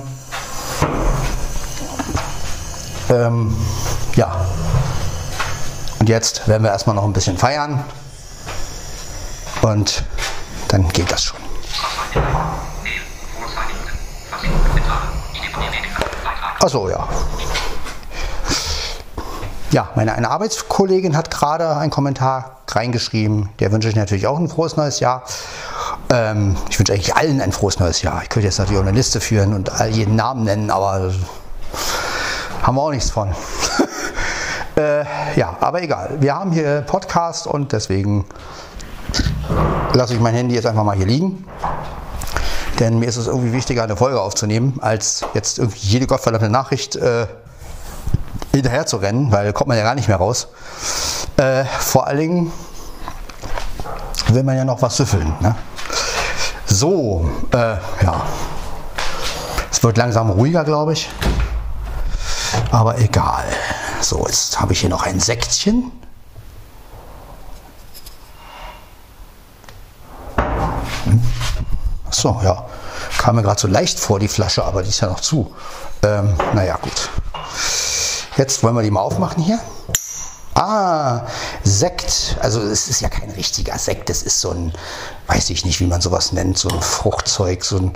Ähm, 3.11 3.57
ja. 4.15 4.47
Und 5.99 6.09
jetzt 6.09 6.47
werden 6.47 6.63
wir 6.63 6.71
erstmal 6.71 6.95
noch 6.95 7.05
ein 7.05 7.13
bisschen 7.13 7.37
feiern. 7.37 7.85
Und 9.63 10.05
dann 10.69 10.89
geht 10.89 11.11
das 11.11 11.25
schon. 11.25 11.41
Achso, 16.61 16.89
ja. 16.89 17.09
Ja, 19.71 19.91
meine 19.95 20.15
eine 20.15 20.31
Arbeitskollegin 20.31 21.17
hat 21.17 21.31
gerade 21.31 21.77
einen 21.77 21.91
Kommentar 21.91 22.63
reingeschrieben. 22.69 23.51
Der 23.61 23.71
wünsche 23.71 23.89
ich 23.89 23.97
natürlich 23.97 24.27
auch 24.27 24.39
ein 24.39 24.49
frohes 24.49 24.77
neues 24.77 25.01
Jahr. 25.01 25.25
Ähm, 26.11 26.57
ich 26.71 26.79
wünsche 26.79 26.93
eigentlich 26.93 27.15
allen 27.15 27.41
ein 27.41 27.53
frohes 27.53 27.79
neues 27.79 28.03
Jahr. 28.03 28.23
Ich 28.23 28.29
könnte 28.29 28.47
jetzt 28.47 28.59
natürlich 28.59 28.81
auch 28.81 28.87
eine 28.87 28.97
Liste 28.97 29.21
führen 29.21 29.55
und 29.55 29.71
all 29.71 29.91
jeden 29.91 30.17
Namen 30.17 30.45
nennen, 30.45 30.71
aber 30.71 31.13
haben 32.63 32.77
wir 32.77 32.83
auch 32.83 32.91
nichts 32.91 33.11
von. 33.11 33.35
äh, 34.77 35.05
ja, 35.37 35.57
aber 35.61 35.83
egal. 35.83 36.17
Wir 36.19 36.35
haben 36.35 36.53
hier 36.53 36.83
Podcast 36.83 37.47
und 37.47 37.73
deswegen 37.73 38.25
lasse 39.93 40.15
ich 40.15 40.21
mein 40.21 40.35
Handy 40.35 40.55
jetzt 40.55 40.67
einfach 40.67 40.85
mal 40.85 40.97
hier 40.97 41.07
liegen. 41.07 41.45
Denn 42.79 42.99
mir 42.99 43.07
ist 43.07 43.17
es 43.17 43.27
irgendwie 43.27 43.53
wichtiger, 43.53 43.83
eine 43.83 43.97
Folge 43.97 44.21
aufzunehmen, 44.21 44.79
als 44.81 45.25
jetzt 45.35 45.59
irgendwie 45.59 45.81
jede 45.81 46.07
gottverdammte 46.07 46.49
Nachricht 46.49 46.95
äh, 46.97 47.27
hinterher 48.53 48.87
zu 48.87 48.99
rennen, 48.99 49.33
weil 49.33 49.53
kommt 49.53 49.69
man 49.69 49.77
ja 49.77 49.83
gar 49.83 49.95
nicht 49.95 50.09
mehr 50.09 50.19
raus. 50.19 50.49
Äh, 51.37 51.65
vor 51.65 52.07
allen 52.07 52.19
Dingen 52.19 52.53
will 54.29 54.43
man 54.43 54.57
ja 54.57 54.65
noch 54.65 54.81
was 54.83 54.97
süffeln. 54.97 55.35
Ne? 55.41 55.55
So, 56.67 57.29
äh, 57.53 57.77
ja. 58.03 58.23
Es 59.71 59.83
wird 59.83 59.97
langsam 59.97 60.31
ruhiger, 60.31 60.65
glaube 60.65 60.93
ich. 60.93 61.09
Aber 62.71 62.99
egal. 62.99 63.45
So, 64.01 64.27
jetzt 64.27 64.61
habe 64.61 64.73
ich 64.73 64.81
hier 64.81 64.91
noch 64.91 65.03
ein 65.03 65.19
Sektchen. 65.19 65.91
So, 72.19 72.41
ja. 72.43 72.65
Kam 73.19 73.37
mir 73.37 73.43
gerade 73.43 73.61
so 73.61 73.69
leicht 73.69 74.01
vor, 74.01 74.19
die 74.19 74.27
Flasche, 74.27 74.65
aber 74.65 74.83
die 74.83 74.89
ist 74.89 75.01
ja 75.01 75.09
noch 75.09 75.21
zu. 75.21 75.55
Ähm, 76.03 76.35
naja, 76.53 76.77
gut. 76.83 77.11
Jetzt 78.37 78.61
wollen 78.65 78.75
wir 78.75 78.83
die 78.83 78.91
mal 78.91 79.03
aufmachen 79.03 79.41
hier. 79.41 79.61
Ah, 80.55 81.27
Sekt. 81.63 82.37
Also 82.41 82.61
es 82.61 82.89
ist 82.89 83.01
ja 83.01 83.09
kein 83.09 83.31
richtiger 83.31 83.79
Sekt. 83.79 84.11
Es 84.11 84.25
ist 84.25 84.41
so 84.41 84.51
ein, 84.51 84.73
weiß 85.29 85.51
ich 85.51 85.65
nicht, 85.65 85.79
wie 85.79 85.87
man 85.87 86.01
sowas 86.01 86.33
nennt, 86.33 86.59
so 86.59 86.69
ein 86.69 86.81
Fruchtzeug, 86.81 87.65
so 87.65 87.77
ein, 87.77 87.93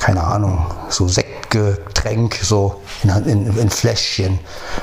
keine 0.00 0.24
Ahnung, 0.24 0.66
so 0.88 1.06
Sektgetränk, 1.06 2.40
so 2.42 2.82
in, 3.04 3.10
in, 3.10 3.56
in 3.56 3.70
Fläschchen. 3.70 4.40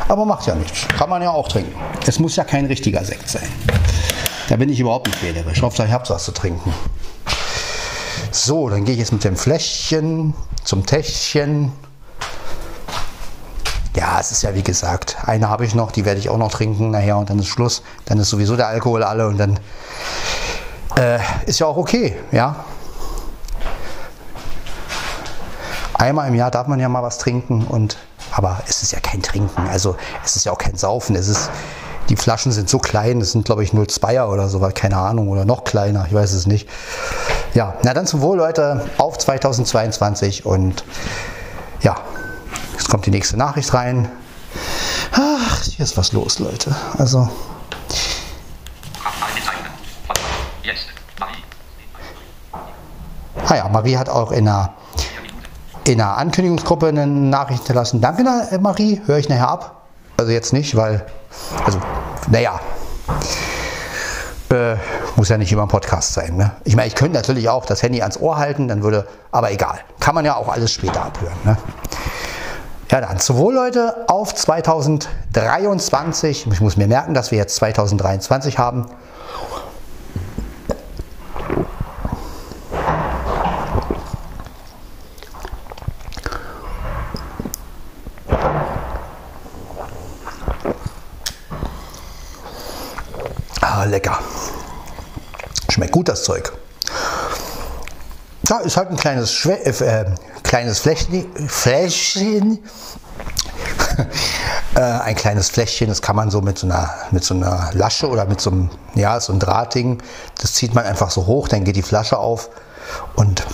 Aber 0.08 0.24
macht 0.24 0.48
ja 0.48 0.56
nichts. 0.56 0.88
Kann 0.98 1.10
man 1.10 1.22
ja 1.22 1.32
auch 1.32 1.50
trinken. 1.50 1.78
Es 2.08 2.18
muss 2.18 2.38
ja 2.38 2.46
kein 2.46 2.66
richtiger 2.68 3.04
Sekt 3.04 3.28
sein. 3.30 3.50
Da 4.48 4.56
bin 4.56 4.70
ich 4.70 4.80
überhaupt 4.80 5.08
nicht 5.08 5.22
wählerisch. 5.22 5.62
Hauptsache 5.62 5.88
ich 5.90 5.94
habe 5.94 6.08
was 6.08 6.24
zu 6.24 6.32
trinken. 6.32 6.74
So, 8.32 8.70
dann 8.70 8.86
gehe 8.86 8.94
ich 8.94 9.00
jetzt 9.00 9.12
mit 9.12 9.24
dem 9.24 9.36
Fläschchen 9.36 10.36
zum 10.64 10.86
Täschchen. 10.86 11.72
Ja, 13.96 14.20
es 14.20 14.32
ist 14.32 14.44
ja 14.44 14.54
wie 14.54 14.62
gesagt, 14.62 15.18
eine 15.26 15.50
habe 15.50 15.66
ich 15.66 15.74
noch, 15.74 15.92
die 15.92 16.06
werde 16.06 16.20
ich 16.20 16.30
auch 16.30 16.38
noch 16.38 16.52
trinken 16.52 16.92
nachher 16.92 17.18
und 17.18 17.30
dann 17.30 17.40
ist 17.40 17.48
Schluss. 17.48 17.82
Dann 18.06 18.20
ist 18.20 18.30
sowieso 18.30 18.56
der 18.56 18.68
Alkohol 18.68 19.04
alle 19.04 19.28
und 19.28 19.38
dann 19.38 19.60
äh, 20.96 21.20
ist 21.48 21.60
ja 21.60 21.66
auch 21.66 21.78
okay, 21.78 22.18
ja. 22.32 22.66
Einmal 25.96 26.28
im 26.28 26.36
Jahr 26.36 26.52
darf 26.52 26.68
man 26.68 26.80
ja 26.80 26.88
mal 26.88 27.04
was 27.04 27.18
trinken 27.18 27.66
und 27.66 27.98
aber 28.32 28.62
es 28.68 28.84
ist 28.84 28.92
ja 28.92 29.00
kein 29.00 29.24
Trinken, 29.24 29.68
also 29.68 29.96
es 30.24 30.36
ist 30.36 30.46
ja 30.46 30.52
auch 30.52 30.58
kein 30.58 30.78
Saufen. 30.78 31.16
Es 31.16 31.28
ist, 31.28 31.50
die 32.10 32.16
Flaschen 32.16 32.52
sind 32.52 32.70
so 32.70 32.78
klein, 32.78 33.22
es 33.22 33.32
sind 33.32 33.46
glaube 33.46 33.64
ich 33.64 33.72
0,2er 33.72 34.28
oder 34.28 34.50
so, 34.50 34.60
keine 34.74 34.98
Ahnung, 34.98 35.30
oder 35.30 35.46
noch 35.46 35.64
kleiner, 35.64 36.06
ich 36.08 36.14
weiß 36.14 36.34
es 36.34 36.46
nicht. 36.46 36.70
Ja, 37.53 37.75
na 37.84 37.94
dann 37.94 38.06
zum 38.06 38.22
Wohl, 38.22 38.38
Leute, 38.38 38.89
auf 38.98 39.18
2022 39.18 40.46
und 40.46 40.84
ja, 41.82 41.96
Jetzt 42.79 42.88
kommt 42.88 43.06
die 43.06 43.12
nächste 43.12 43.36
Nachricht 43.36 43.74
rein. 43.74 44.10
Ach, 45.12 45.62
hier 45.63 45.84
ist 45.84 45.98
was 45.98 46.13
los, 46.13 46.39
Leute. 46.39 46.74
Also. 46.98 47.29
Ah 53.46 53.56
ja, 53.56 53.68
Marie 53.68 53.98
hat 53.98 54.08
auch 54.10 54.32
in 54.32 54.48
einer, 54.48 54.74
in 55.84 56.00
einer 56.00 56.17
Ankündigungsgruppe 56.17 56.88
eine 56.88 57.06
Nachricht 57.06 57.60
hinterlassen. 57.60 58.00
Danke, 58.00 58.24
Marie, 58.60 59.02
höre 59.06 59.17
ich 59.17 59.28
nachher 59.28 59.50
ab. 59.50 59.84
Also 60.17 60.32
jetzt 60.32 60.54
nicht, 60.54 60.76
weil, 60.76 61.06
also, 61.65 61.80
naja, 62.30 62.60
äh, 64.52 64.76
muss 65.16 65.30
ja 65.30 65.38
nicht 65.38 65.52
immer 65.52 65.64
ein 65.64 65.68
Podcast 65.68 66.14
sein. 66.14 66.38
Ne? 66.38 66.52
Ich 66.64 66.76
meine, 66.76 66.88
ich 66.88 66.96
könnte 66.96 67.16
natürlich 67.16 67.50
auch 67.50 67.66
das 67.66 67.84
Handy 67.84 68.02
ans 68.02 68.20
Ohr 68.20 68.38
halten, 68.38 68.68
dann 68.68 68.84
würde, 68.84 69.08
aber 69.32 69.52
egal. 69.52 69.80
Kann 70.00 70.16
man 70.16 70.26
ja 70.26 70.36
auch 70.36 70.48
alles 70.48 70.72
später 70.72 71.06
abhören. 71.06 71.38
Ne? 71.44 71.58
Ja, 72.92 73.02
dann 73.02 73.20
zu 73.20 73.38
wohl, 73.38 73.54
Leute, 73.54 74.06
auf 74.08 74.34
2023. 74.34 76.48
Ich 76.52 76.62
muss 76.62 76.76
mir 76.76 76.88
merken, 76.88 77.14
dass 77.14 77.30
wir 77.30 77.38
jetzt 77.38 77.58
2023 77.58 78.58
haben. 78.58 78.88
Ah, 93.62 93.84
lecker. 93.84 94.18
Schmeckt 95.80 95.94
gut, 95.94 96.10
das 96.10 96.24
Zeug. 96.26 96.52
Ja, 98.50 98.58
ist 98.58 98.76
halt 98.76 98.89
ein 98.89 98.98
kleines, 98.98 99.32
Schwe 99.32 99.63
äh, 99.63 100.12
kleines 100.44 100.80
Fläschchen, 100.80 101.48
Fläschchen 101.48 102.60
äh, 104.76 104.82
ein 104.82 105.15
kleines 105.15 105.50
Fläschchen, 105.50 105.88
das 105.88 106.02
kann 106.02 106.18
man 106.18 106.32
so 106.32 106.42
mit 106.42 106.58
so 106.58 106.68
einer, 106.68 106.94
mit 107.12 107.24
so 107.24 107.34
einer 107.34 107.70
Lasche 107.72 108.10
oder 108.10 108.26
mit 108.26 108.42
so 108.42 108.50
einem, 108.50 108.70
ja, 108.96 109.22
so 109.22 109.32
einem 109.32 109.39
Drahtding, 109.39 110.04
das 110.42 110.52
zieht 110.52 110.76
man 110.76 110.84
einfach 110.84 111.12
so 111.12 111.28
hoch, 111.28 111.48
dann 111.48 111.63
geht 111.63 111.78
die 111.78 111.82
Flasche 111.82 112.18
auf 112.18 112.50
und 113.15 113.48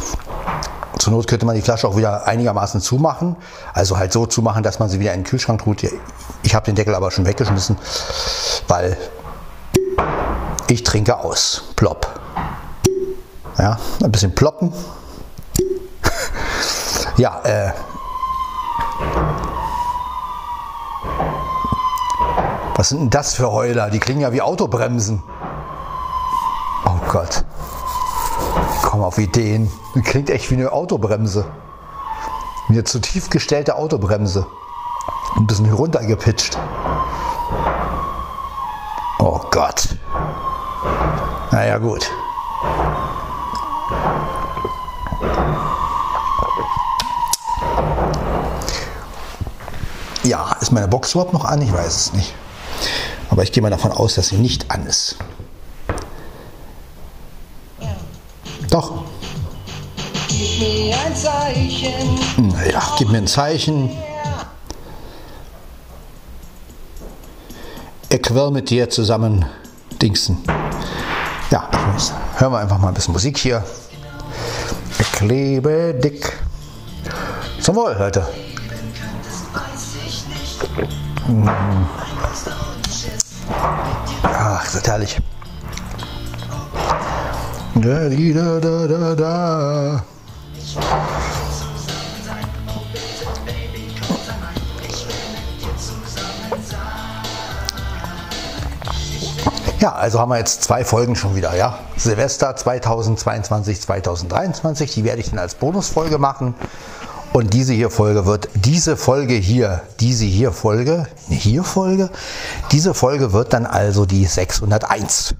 zur 0.98 1.14
Not 1.14 1.28
könnte 1.28 1.46
man 1.46 1.54
die 1.54 1.62
Flasche 1.62 1.88
auch 1.88 1.96
wieder 1.96 2.26
einigermaßen 2.26 2.82
zumachen, 2.82 3.36
also 3.76 4.00
halt 4.00 4.12
so 4.12 4.26
zumachen, 4.26 4.64
dass 4.64 4.80
man 4.80 4.90
sie 4.90 5.00
wieder 5.00 5.14
in 5.14 5.20
den 5.20 5.28
Kühlschrank 5.28 5.64
tut. 5.64 5.86
Ich 6.42 6.56
habe 6.56 6.66
den 6.66 6.74
Deckel 6.74 6.96
aber 6.96 7.12
schon 7.12 7.28
weggeschmissen, 7.28 7.78
weil 8.68 8.98
ich 10.72 10.84
trinke 10.84 11.20
aus. 11.20 11.64
Plopp. 11.76 12.08
Ja, 13.58 13.80
ein 14.04 14.12
bisschen 14.12 14.36
ploppen. 14.36 14.74
ja, 17.18 17.42
äh. 17.44 17.72
Was 22.76 22.90
sind 22.90 23.00
denn 23.00 23.10
das 23.10 23.36
für 23.36 23.52
Heuler? 23.52 23.90
Die 23.90 24.00
klingen 24.00 24.22
ja 24.22 24.34
wie 24.34 24.42
Autobremsen. 24.42 25.24
Oh 26.86 27.00
Gott. 27.10 27.46
Ich 28.76 28.82
komme 28.82 29.06
auf 29.06 29.18
Ideen. 29.18 29.72
Die 29.96 30.02
klingt 30.02 30.30
echt 30.30 30.52
wie 30.52 30.56
eine 30.56 30.72
Autobremse. 30.72 31.46
Eine 32.68 32.84
zu 32.84 33.00
tief 33.00 33.30
gestellte 33.30 33.76
Autobremse. 33.76 34.46
Ein 35.38 35.48
bisschen 35.48 35.72
runtergepitcht. 35.72 36.58
Oh 39.20 39.40
Gott. 39.52 39.96
Naja, 41.52 41.78
gut. 41.78 42.12
Ja, 50.24 50.54
ist 50.60 50.72
meine 50.72 50.88
Box 50.88 51.12
überhaupt 51.14 51.34
noch 51.34 51.46
an? 51.46 51.62
Ich 51.62 51.72
weiß 51.72 51.96
es 51.96 52.14
nicht. 52.14 52.34
Aber 53.30 53.44
ich 53.44 53.52
gehe 53.52 53.62
mal 53.62 53.70
davon 53.70 53.92
aus, 53.92 54.16
dass 54.16 54.30
sie 54.30 54.38
nicht 54.38 54.72
an 54.72 54.86
ist. 54.88 55.18
Doch. 58.70 59.04
Gib 60.28 60.60
mir 60.60 60.96
ein 61.06 61.16
Zeichen. 61.16 62.50
Naja, 62.50 62.82
gib 62.98 63.10
mir 63.10 63.20
ein 63.20 63.28
Zeichen. 63.28 63.90
Ich 68.10 68.34
will 68.34 68.52
mit 68.52 68.70
dir 68.70 68.90
zusammen 68.90 69.46
dingsen. 70.02 70.44
Hören 72.38 72.52
wir 72.52 72.60
einfach 72.60 72.78
mal 72.78 72.90
ein 72.90 72.94
bisschen 72.94 73.14
Musik 73.14 73.38
hier. 73.38 73.64
Ich 75.00 75.22
lebe 75.22 75.94
dick. 75.94 76.34
Zum 77.62 77.78
Wohl, 77.78 77.96
Leute. 77.98 78.28
Ach, 84.24 84.64
das 84.66 84.76
ist 84.76 84.88
herrlich. 84.88 85.18
Da, 87.76 88.10
da, 88.10 88.60
da, 88.60 88.88
da, 88.88 89.16
da. 89.16 90.04
Ja, 99.80 99.94
also 99.94 100.20
haben 100.20 100.30
wir 100.30 100.38
jetzt 100.38 100.64
zwei 100.64 100.84
Folgen 100.84 101.16
schon 101.16 101.34
wieder, 101.36 101.56
ja. 101.56 101.80
Silvester 101.98 102.56
2022, 102.56 103.82
2023, 103.82 104.94
die 104.94 105.04
werde 105.04 105.22
ich 105.22 105.30
dann 105.30 105.40
als 105.40 105.56
Bonusfolge 105.56 106.18
machen. 106.18 106.56
Und 107.34 107.54
diese 107.54 107.74
hier 107.74 107.90
Folge 107.90 108.26
wird, 108.26 108.48
diese 108.54 108.96
Folge 108.96 109.34
hier, 109.34 109.82
diese 110.00 110.26
hier 110.26 110.52
Folge, 110.52 111.08
hier 111.28 111.64
Folge, 111.64 112.10
diese 112.72 112.94
Folge 112.94 113.34
wird 113.34 113.54
dann 113.54 113.66
also 113.66 114.06
die 114.06 114.26
601. 114.26 115.36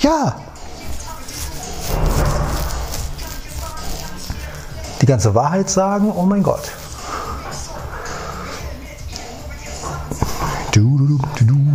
Ja. 0.00 0.36
Die 5.00 5.06
ganze 5.06 5.34
Wahrheit 5.34 5.70
sagen, 5.70 6.12
oh 6.12 6.24
mein 6.24 6.42
Gott. 6.42 6.72
Du, 10.72 11.20
du, 11.36 11.44
du, 11.44 11.68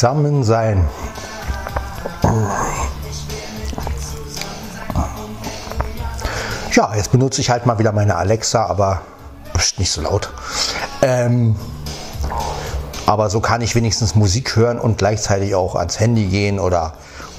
Zusammen 0.00 0.44
sein. 0.44 0.88
Ja, 6.72 6.94
jetzt 6.94 7.12
benutze 7.12 7.42
ich 7.42 7.50
halt 7.50 7.66
mal 7.66 7.78
wieder 7.78 7.92
meine 7.92 8.16
Alexa, 8.16 8.64
aber 8.64 9.02
nicht 9.76 9.92
so 9.92 10.00
laut. 10.00 10.32
Ähm, 11.02 11.54
aber 13.04 13.28
so 13.28 13.40
kann 13.40 13.60
ich 13.60 13.74
wenigstens 13.74 14.14
Musik 14.14 14.56
hören 14.56 14.78
und 14.78 14.96
gleichzeitig 14.96 15.54
auch 15.54 15.74
ans 15.74 16.00
Handy 16.00 16.28
gehen 16.28 16.58
oder 16.58 16.94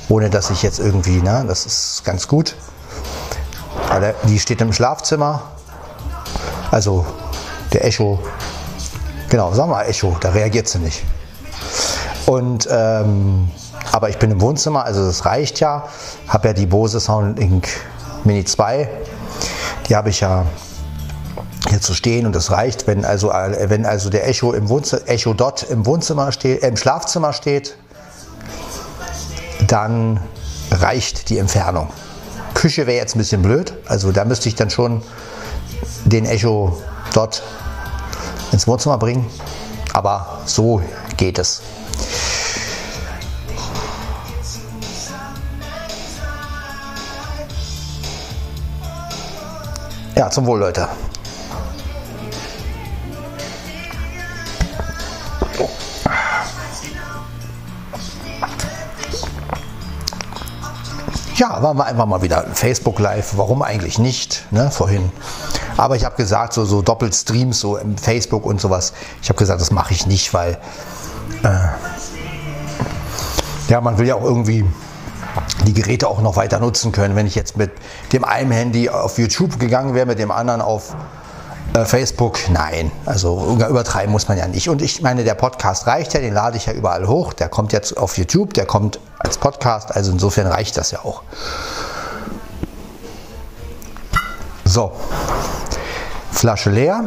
ohne 0.08 0.30
dass 0.30 0.52
ich 0.52 0.62
jetzt 0.62 0.78
irgendwie, 0.78 1.20
ne, 1.20 1.44
das 1.48 1.66
ist 1.66 2.04
ganz 2.06 2.28
gut. 2.28 2.56
Die 4.28 4.38
steht 4.38 4.62
im 4.62 4.72
Schlafzimmer. 4.72 5.42
Also 6.70 7.08
der 7.74 7.86
Echo, 7.86 8.20
genau, 9.30 9.52
wir 9.58 9.66
mal 9.66 9.86
Echo, 9.86 10.16
da 10.22 10.30
reagiert 10.30 10.68
sie 10.68 10.78
nicht. 10.78 11.02
Und 12.26 12.68
ähm, 12.72 13.50
aber 13.92 14.10
ich 14.10 14.18
bin 14.18 14.32
im 14.32 14.42
Wohnzimmer, 14.42 14.86
also 14.86 15.06
das 15.06 15.26
reicht 15.26 15.60
ja. 15.60 15.88
Habe 16.28 16.50
ja 16.50 16.54
die 16.54 16.66
Bose 16.66 17.00
Soundlink 17.00 17.68
Mini 18.24 18.46
2. 18.46 18.90
Die 19.90 19.96
habe 19.96 20.10
ich 20.10 20.22
ja 20.22 20.46
hier 21.70 21.82
zu 21.82 21.94
stehen 21.94 22.26
und 22.26 22.36
das 22.36 22.52
reicht, 22.52 22.88
wenn 22.88 23.06
also, 23.06 23.30
wenn 23.30 23.86
also 23.86 24.10
der 24.10 24.28
Echo, 24.28 24.54
im 24.54 24.70
Wohnzimmer, 24.70 25.02
Echo 25.08 25.34
Dot 25.34 25.64
im, 25.64 25.86
Wohnzimmer 25.86 26.32
steht, 26.32 26.64
äh, 26.64 26.68
im 26.68 26.78
Schlafzimmer 26.78 27.34
steht, 27.34 27.76
dann 29.68 30.20
reicht 30.72 31.30
die 31.30 31.38
Entfernung. 31.38 31.90
Küche 32.54 32.88
wäre 32.88 32.98
jetzt 32.98 33.16
ein 33.16 33.20
bisschen 33.20 33.42
blöd, 33.42 33.74
also 33.88 34.12
da 34.12 34.26
müsste 34.26 34.50
ich 34.50 34.56
dann 34.56 34.70
schon 34.70 35.02
den 36.06 36.26
Echo 36.26 36.82
Dot 37.14 37.42
ins 38.52 38.68
Wohnzimmer 38.68 38.98
bringen, 38.98 39.26
aber 39.94 40.42
so 40.46 40.82
geht 41.18 41.40
es. 41.40 41.62
Ja, 50.16 50.30
zum 50.30 50.46
Wohl, 50.46 50.60
Leute. 50.60 50.88
Ja, 61.36 61.64
waren 61.64 61.78
wir 61.78 61.86
einfach 61.86 62.06
mal 62.06 62.22
wieder 62.22 62.46
Facebook 62.54 63.00
Live. 63.00 63.38
Warum 63.38 63.64
eigentlich 63.64 63.98
nicht? 63.98 64.46
Ne, 64.52 64.70
vorhin. 64.70 65.12
Aber 65.78 65.96
ich 65.96 66.06
habe 66.06 66.16
gesagt, 66.16 66.54
so, 66.54 66.66
so 66.66 66.82
Doppelstreams, 66.82 67.60
so 67.60 67.78
im 67.78 67.98
Facebook 67.98 68.46
und 68.46 68.62
sowas. 68.62 68.94
Ich 69.24 69.30
habe 69.30 69.40
gesagt, 69.40 69.62
das 69.62 69.72
mache 69.72 69.94
ich 69.94 70.06
nicht, 70.06 70.34
weil 70.34 70.60
äh, 71.44 71.70
ja, 73.70 73.82
man 73.82 73.98
will 73.98 74.06
ja 74.06 74.16
auch 74.16 74.24
irgendwie 74.24 74.66
die 75.66 75.74
Geräte 75.74 76.08
auch 76.08 76.22
noch 76.22 76.36
weiter 76.36 76.60
nutzen 76.60 76.92
können. 76.92 77.16
Wenn 77.16 77.28
ich 77.28 77.36
jetzt 77.36 77.58
mit 77.58 77.72
dem 78.14 78.24
einen 78.24 78.52
Handy 78.52 78.90
auf 78.90 79.18
YouTube 79.18 79.60
gegangen 79.60 79.94
wäre, 79.94 80.06
mit 80.06 80.20
dem 80.20 80.32
anderen 80.32 80.62
auf 80.62 80.96
äh, 81.74 81.86
Facebook, 81.86 82.40
nein. 82.50 82.92
Also 83.06 83.58
übertreiben 83.58 84.12
muss 84.12 84.28
man 84.28 84.38
ja 84.38 84.48
nicht. 84.48 84.70
Und 84.70 84.82
ich 84.82 85.02
meine, 85.02 85.24
der 85.24 85.36
Podcast 85.36 85.88
reicht 85.88 86.14
ja, 86.14 86.20
den 86.20 86.34
lade 86.34 86.58
ich 86.58 86.66
ja 86.66 86.74
überall 86.74 87.08
hoch. 87.08 87.34
Der 87.34 87.50
kommt 87.50 87.74
jetzt 87.74 87.98
auf 87.98 88.18
YouTube, 88.18 88.54
der 88.54 88.66
kommt 88.66 89.00
als 89.20 89.38
Podcast, 89.38 89.96
also 89.96 90.12
insofern 90.12 90.48
reicht 90.48 90.78
das 90.78 90.92
ja 90.92 91.00
auch. 91.00 91.24
So, 94.66 94.92
Flasche 96.32 96.70
leer. 96.70 97.04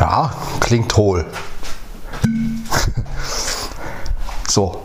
Ja, 0.00 0.32
klingt 0.60 0.96
hohl. 0.96 1.26
So, 4.56 4.82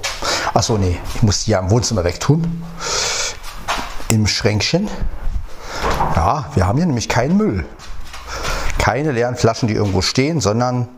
achso, 0.54 0.78
nee, 0.78 1.00
ich 1.16 1.24
muss 1.24 1.46
die 1.46 1.52
ja 1.52 1.60
im 1.60 1.70
Wohnzimmer 1.70 2.04
wegtun. 2.04 2.62
Im 4.10 4.28
Schränkchen. 4.28 4.90
Ja, 6.14 6.52
wir 6.56 6.68
haben 6.68 6.76
hier 6.76 6.88
nämlich 6.88 7.08
keinen 7.08 7.38
Müll. 7.38 7.66
Keine 8.78 9.14
leeren 9.14 9.38
Flaschen, 9.38 9.70
die 9.70 9.76
irgendwo 9.76 10.02
stehen, 10.02 10.42
sondern 10.42 10.90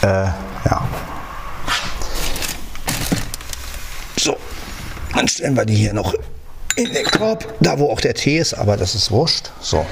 äh, 0.00 0.28
ja. 0.64 0.82
So, 4.16 4.38
dann 5.14 5.28
stellen 5.28 5.54
wir 5.58 5.66
die 5.66 5.76
hier 5.76 5.92
noch 5.92 6.14
in 6.76 6.90
den 6.90 7.04
Korb, 7.04 7.52
da 7.60 7.78
wo 7.78 7.92
auch 7.92 8.00
der 8.00 8.14
Tee 8.14 8.38
ist, 8.38 8.54
aber 8.54 8.78
das 8.78 8.94
ist 8.94 9.10
wurscht. 9.10 9.50
So, 9.60 9.84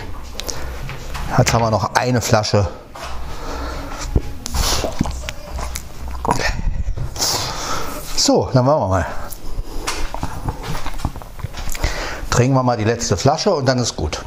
jetzt 1.36 1.52
haben 1.52 1.60
wir 1.60 1.70
noch 1.70 1.92
eine 1.94 2.22
Flasche. 2.22 2.70
So, 8.28 8.50
dann 8.52 8.66
machen 8.66 8.80
wir 8.82 8.88
mal. 8.88 9.06
trinken 12.28 12.54
wir 12.54 12.62
mal 12.62 12.76
die 12.76 12.84
letzte 12.84 13.16
Flasche 13.16 13.54
und 13.54 13.66
dann 13.66 13.78
ist 13.78 13.96
gut. 13.96 14.22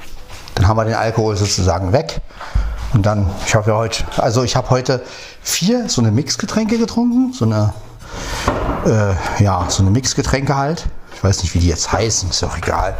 Dann 0.56 0.68
haben 0.68 0.76
wir 0.78 0.86
den 0.86 0.96
Alkohol 0.96 1.38
sozusagen 1.38 1.94
weg. 1.94 2.20
Und 2.96 3.06
dann, 3.06 3.30
ich 3.46 3.54
habe 3.54 3.70
ja 3.70 3.78
heute, 3.78 4.04
also 4.18 4.42
ich 4.42 4.56
habe 4.56 4.72
heute 4.72 5.04
vier 5.44 5.88
so 5.88 6.02
eine 6.02 6.10
Mixgetränke 6.10 6.80
getrunken, 6.80 7.32
so 7.32 7.46
eine, 7.46 7.76
äh, 8.88 9.44
ja, 9.44 9.66
so 9.70 9.84
eine 9.84 9.92
Mixgetränke 9.92 10.58
halt. 10.58 10.88
Ich 11.14 11.24
weiß 11.24 11.44
nicht, 11.44 11.54
wie 11.54 11.60
die 11.60 11.68
jetzt 11.68 11.92
heißen, 11.92 12.32
ist 12.32 12.44
auch 12.44 12.58
egal. 12.58 12.98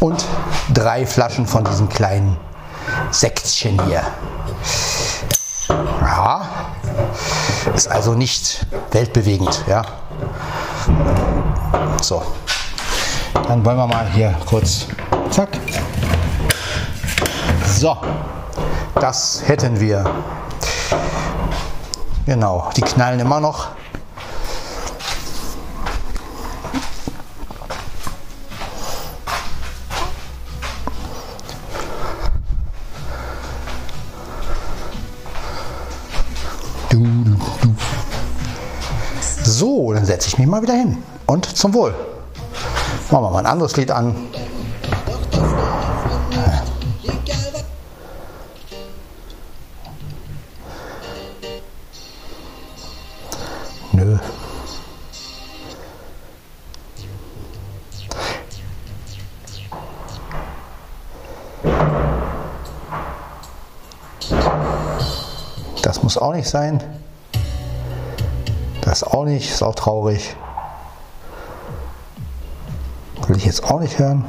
Und 0.00 0.24
drei 0.72 1.04
Flaschen 1.04 1.46
von 1.46 1.64
diesem 1.64 1.90
kleinen 1.90 2.38
Sektchen 3.10 3.84
hier. 3.84 4.02
Ja, 6.00 6.48
ist 7.74 7.88
also 7.88 8.14
nicht 8.14 8.66
weltbewegend, 8.90 9.64
ja. 9.66 9.82
So, 12.00 12.22
dann 13.46 13.64
wollen 13.64 13.76
wir 13.76 13.86
mal 13.86 14.08
hier 14.10 14.34
kurz. 14.46 14.86
Zack. 15.30 15.58
So, 17.66 17.96
das 18.94 19.42
hätten 19.46 19.78
wir. 19.80 20.04
Genau, 22.26 22.70
die 22.76 22.82
knallen 22.82 23.20
immer 23.20 23.40
noch. 23.40 23.68
Ich 40.28 40.38
mich 40.38 40.46
mal 40.46 40.60
wieder 40.62 40.74
hin. 40.74 41.02
Und 41.26 41.46
zum 41.56 41.72
Wohl. 41.74 41.94
Machen 43.10 43.24
wir 43.24 43.30
mal 43.30 43.38
ein 43.38 43.46
anderes 43.46 43.76
Lied 43.76 43.90
an. 43.90 44.14
Nö. 53.92 54.18
Das 65.82 66.02
muss 66.02 66.18
auch 66.18 66.34
nicht 66.34 66.48
sein. 66.48 66.82
Das 68.88 69.04
auch 69.04 69.26
nicht, 69.26 69.50
ist 69.50 69.62
auch 69.62 69.74
traurig. 69.74 70.34
Will 73.26 73.36
ich 73.36 73.44
jetzt 73.44 73.62
auch 73.62 73.80
nicht 73.80 73.98
hören. 73.98 74.24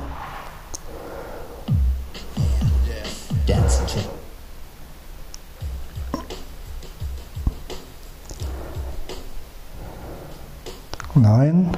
Nein. 11.15 11.71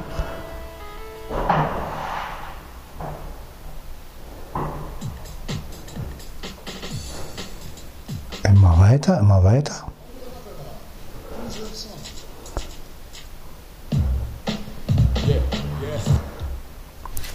Immer 8.41 8.79
weiter, 8.79 9.19
immer 9.19 9.43
weiter. 9.43 9.90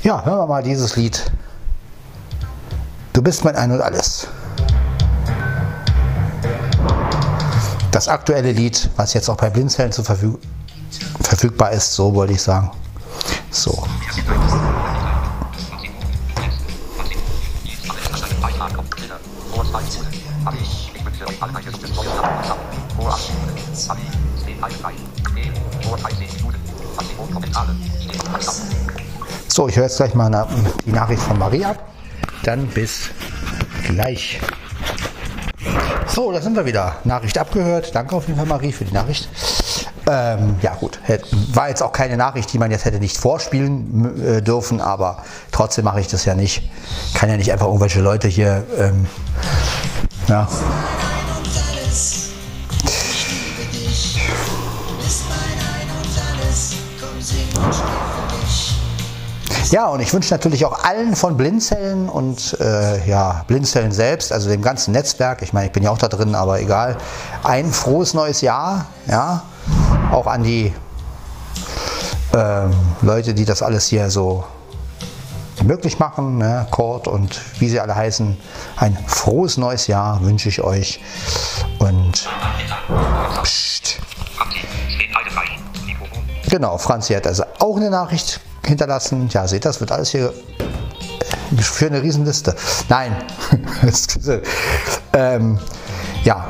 Ja, 0.07 0.25
hören 0.25 0.39
wir 0.39 0.47
mal 0.47 0.63
dieses 0.63 0.95
Lied. 0.95 1.33
Du 3.13 3.21
bist 3.21 3.45
mein 3.45 3.57
Ein 3.57 3.73
und 3.73 3.81
Alles. 3.81 4.29
Das 7.91 8.07
aktuelle 8.07 8.53
Lied, 8.53 8.89
was 8.95 9.15
jetzt 9.15 9.29
auch 9.29 9.37
bei 9.37 9.51
Blinzeln 9.51 9.93
verfüg 9.93 10.39
verfügbar 11.23 11.73
ist, 11.73 11.93
so 11.93 12.15
wollte 12.15 12.35
ich 12.35 12.41
sagen. 12.41 12.71
So. 13.51 13.86
Ich 29.77 29.79
höre 29.79 29.89
jetzt 29.89 29.99
gleich 29.99 30.15
mal 30.15 30.49
die 30.87 30.91
Nachricht 30.91 31.21
von 31.21 31.39
Maria. 31.39 31.77
Dann 32.45 32.67
bis 32.69 33.11
gleich. 33.87 34.41
So, 36.07 36.33
da 36.33 36.41
sind 36.41 36.57
wir 36.57 36.65
wieder. 36.65 36.97
Nachricht 37.05 37.37
abgehört. 37.37 37.95
Danke 37.95 38.17
auf 38.17 38.27
jeden 38.27 38.39
Fall, 38.39 38.47
Marie, 38.47 38.73
für 38.73 38.87
die 38.87 38.95
Nachricht. 38.95 39.29
Ähm, 40.09 40.57
ja 40.63 40.75
gut, 40.77 40.99
war 41.53 41.69
jetzt 41.69 41.83
auch 41.83 41.93
keine 41.93 42.17
Nachricht, 42.17 42.51
die 42.55 42.59
man 42.59 42.71
jetzt 42.71 42.87
hätte 42.87 43.01
nicht 43.01 43.19
vorspielen 43.19 44.25
äh, 44.25 44.41
dürfen, 44.41 44.81
aber 44.81 45.23
trotzdem 45.53 45.85
mache 45.85 46.01
ich 46.01 46.09
das 46.09 46.25
ja 46.25 46.35
nicht. 46.35 46.71
Kann 47.13 47.29
ja 47.29 47.37
nicht 47.37 47.53
einfach 47.53 47.67
irgendwelche 47.67 48.01
Leute 48.01 48.29
hier 48.29 48.65
ähm, 48.79 49.07
ja, 50.27 50.49
Ja, 59.71 59.89
und 59.89 60.01
ich 60.01 60.13
wünsche 60.15 60.33
natürlich 60.33 60.65
auch 60.65 60.85
allen 60.85 61.17
von 61.17 61.37
Blindzellen 61.37 62.09
und 62.09 62.57
äh, 62.61 63.05
ja, 63.09 63.45
Blindzellen 63.49 63.91
selbst, 63.91 64.33
also 64.33 64.49
dem 64.49 64.63
ganzen 64.63 64.93
Netzwerk, 64.93 65.43
ich 65.43 65.53
meine, 65.53 65.67
ich 65.67 65.73
bin 65.73 65.83
ja 65.83 65.91
auch 65.91 65.99
da 65.99 66.07
drin, 66.07 66.37
aber 66.37 66.61
egal, 66.61 66.97
ein 67.43 67.73
frohes 67.73 68.15
neues 68.15 68.43
Jahr, 68.43 68.87
ja, 69.09 69.43
auch 70.13 70.29
an 70.29 70.45
die 70.45 70.73
ähm, 72.33 72.71
Leute, 73.03 73.35
die 73.35 73.45
das 73.45 73.63
alles 73.63 73.87
hier 73.89 74.09
so 74.09 74.45
möglich 75.65 75.99
machen, 75.99 76.39
ne? 76.39 76.67
Kurt 76.71 77.09
und 77.09 77.41
wie 77.59 77.69
sie 77.69 77.81
alle 77.81 77.97
heißen, 77.97 78.37
ein 78.77 78.97
frohes 79.07 79.57
neues 79.57 79.89
Jahr 79.89 80.23
wünsche 80.23 80.49
ich 80.49 80.63
euch 80.63 81.01
und 81.81 82.29
pst. 83.43 83.99
Genau, 86.49 86.79
Franzi 86.79 87.15
hat 87.15 87.27
also 87.27 87.43
auch 87.59 87.77
eine 87.77 87.91
Nachricht 87.91 88.41
hinterlassen. 88.67 89.29
Ja, 89.31 89.47
seht 89.47 89.65
das 89.65 89.81
wird 89.81 89.93
alles 89.93 90.11
hier 90.11 90.33
äh, 90.59 91.63
für 91.63 91.87
eine 91.87 92.03
Riesenliste. 92.03 92.55
Nein. 92.89 93.17
ähm, 95.13 95.59
ja. 96.25 96.45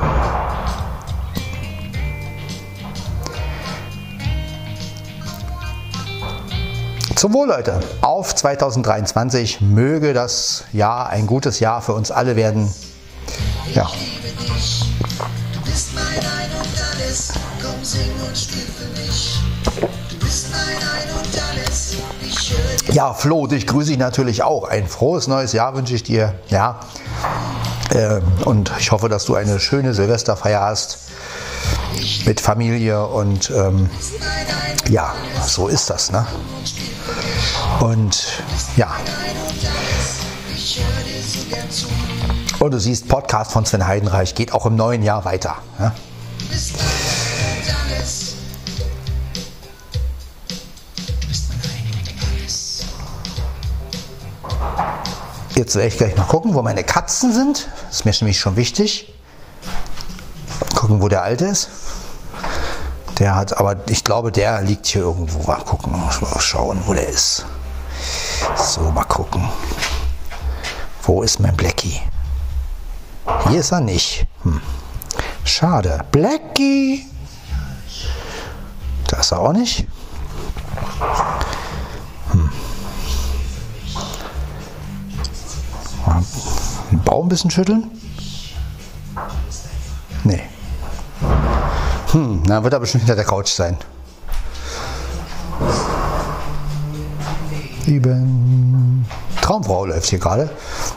Zum 7.15 7.33
Wohl, 7.33 7.47
Leute. 7.47 7.79
Auf 8.01 8.35
2023 8.35 9.59
möge 9.61 10.13
das 10.13 10.65
Jahr 10.71 11.09
ein 11.09 11.25
gutes 11.25 11.59
Jahr 11.59 11.81
für 11.81 11.93
uns 11.93 12.11
alle 12.11 12.35
werden. 12.35 12.71
Ja. 13.73 13.89
Du 15.53 15.61
bist 15.61 15.95
mein 15.95 16.03
Ein 16.05 16.51
und 16.59 16.69
Alles, 16.93 17.33
komm 17.59 17.83
sing 17.83 18.11
und 18.27 18.37
spiel 18.37 18.61
für 18.61 19.01
mich. 19.01 19.39
Du 20.11 20.17
bist 20.19 20.51
mein 20.51 20.77
Ein 20.77 20.86
Ja, 22.91 23.13
Flo, 23.13 23.47
dich 23.47 23.67
grüße 23.67 23.91
ich 23.91 23.97
natürlich 23.97 24.43
auch. 24.43 24.63
Ein 24.63 24.87
frohes 24.87 25.27
neues 25.27 25.53
Jahr 25.53 25.75
wünsche 25.75 25.93
ich 25.93 26.03
dir. 26.03 26.35
Ja. 26.47 26.79
Ähm, 27.93 28.23
und 28.45 28.71
ich 28.79 28.91
hoffe, 28.91 29.09
dass 29.09 29.25
du 29.25 29.35
eine 29.35 29.59
schöne 29.59 29.93
Silvesterfeier 29.93 30.61
hast 30.61 30.99
mit 32.25 32.39
Familie 32.39 33.05
und 33.05 33.49
ähm, 33.49 33.89
ja, 34.89 35.13
so 35.45 35.67
ist 35.67 35.89
das, 35.89 36.11
ne? 36.11 36.25
Und 37.79 38.41
ja. 38.75 38.89
Und 42.59 42.71
du 42.71 42.79
siehst, 42.79 43.07
Podcast 43.07 43.51
von 43.51 43.65
Sven 43.65 43.85
Heidenreich 43.85 44.33
geht 44.35 44.53
auch 44.53 44.65
im 44.65 44.75
neuen 44.75 45.03
Jahr 45.03 45.25
weiter. 45.25 45.57
Ne? 45.79 45.91
Jetzt 55.57 55.75
werde 55.75 55.87
ich 55.87 55.97
gleich 55.97 56.15
mal 56.15 56.25
gucken, 56.25 56.53
wo 56.53 56.61
meine 56.61 56.83
Katzen 56.83 57.33
sind. 57.33 57.67
Das 57.87 58.01
ist 58.01 58.05
mir 58.05 58.13
nämlich 58.21 58.39
schon 58.39 58.55
wichtig. 58.55 59.11
Gucken, 60.75 61.01
wo 61.01 61.07
der 61.07 61.23
Alte 61.23 61.45
ist. 61.45 61.69
Der 63.17 63.33
hat, 63.33 63.57
aber 63.57 63.75
ich 63.89 64.03
glaube, 64.03 64.31
der 64.31 64.61
liegt 64.61 64.85
hier 64.85 65.01
irgendwo. 65.01 65.41
Mal 65.47 65.55
gucken, 65.63 65.93
mal 65.93 66.11
schauen, 66.39 66.79
wo 66.85 66.93
der 66.93 67.09
ist. 67.09 67.47
So, 68.55 68.81
mal 68.91 69.05
gucken. 69.05 69.49
Wo 71.01 71.23
ist 71.23 71.39
mein 71.39 71.57
Blackie? 71.57 71.99
Hier 73.49 73.59
ist 73.59 73.71
er 73.71 73.81
nicht. 73.81 74.27
Hm. 74.43 74.61
Schade. 75.43 76.05
Blackie! 76.11 77.03
Da 79.07 79.21
ist 79.21 79.31
er 79.31 79.39
auch 79.39 79.53
nicht. 79.53 79.87
Baum 87.17 87.25
ein 87.25 87.29
bisschen 87.29 87.49
schütteln? 87.49 87.89
Nee. 90.23 90.43
Hm, 92.11 92.43
na, 92.45 92.61
wird 92.61 92.73
er 92.73 92.79
bestimmt 92.79 93.05
hinter 93.05 93.15
der 93.15 93.25
Couch 93.25 93.47
sein. 93.47 93.75
Lieben. 97.87 99.03
Traumfrau 99.41 99.85
läuft 99.85 100.07
hier 100.11 100.19
gerade. 100.19 100.47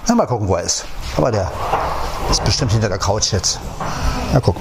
Na, 0.09 0.15
mal 0.15 0.27
gucken, 0.27 0.47
wo 0.47 0.57
er 0.57 0.65
ist. 0.65 0.85
Aber 1.17 1.31
der 1.33 1.51
ist 2.31 2.45
bestimmt 2.45 2.73
hinter 2.73 2.91
der 2.91 2.99
Couch 2.99 3.33
jetzt. 3.33 3.59
Mal 4.35 4.43
gucken. 4.43 4.61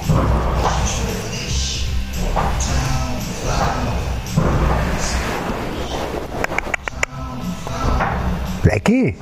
Blackie? 8.63 9.17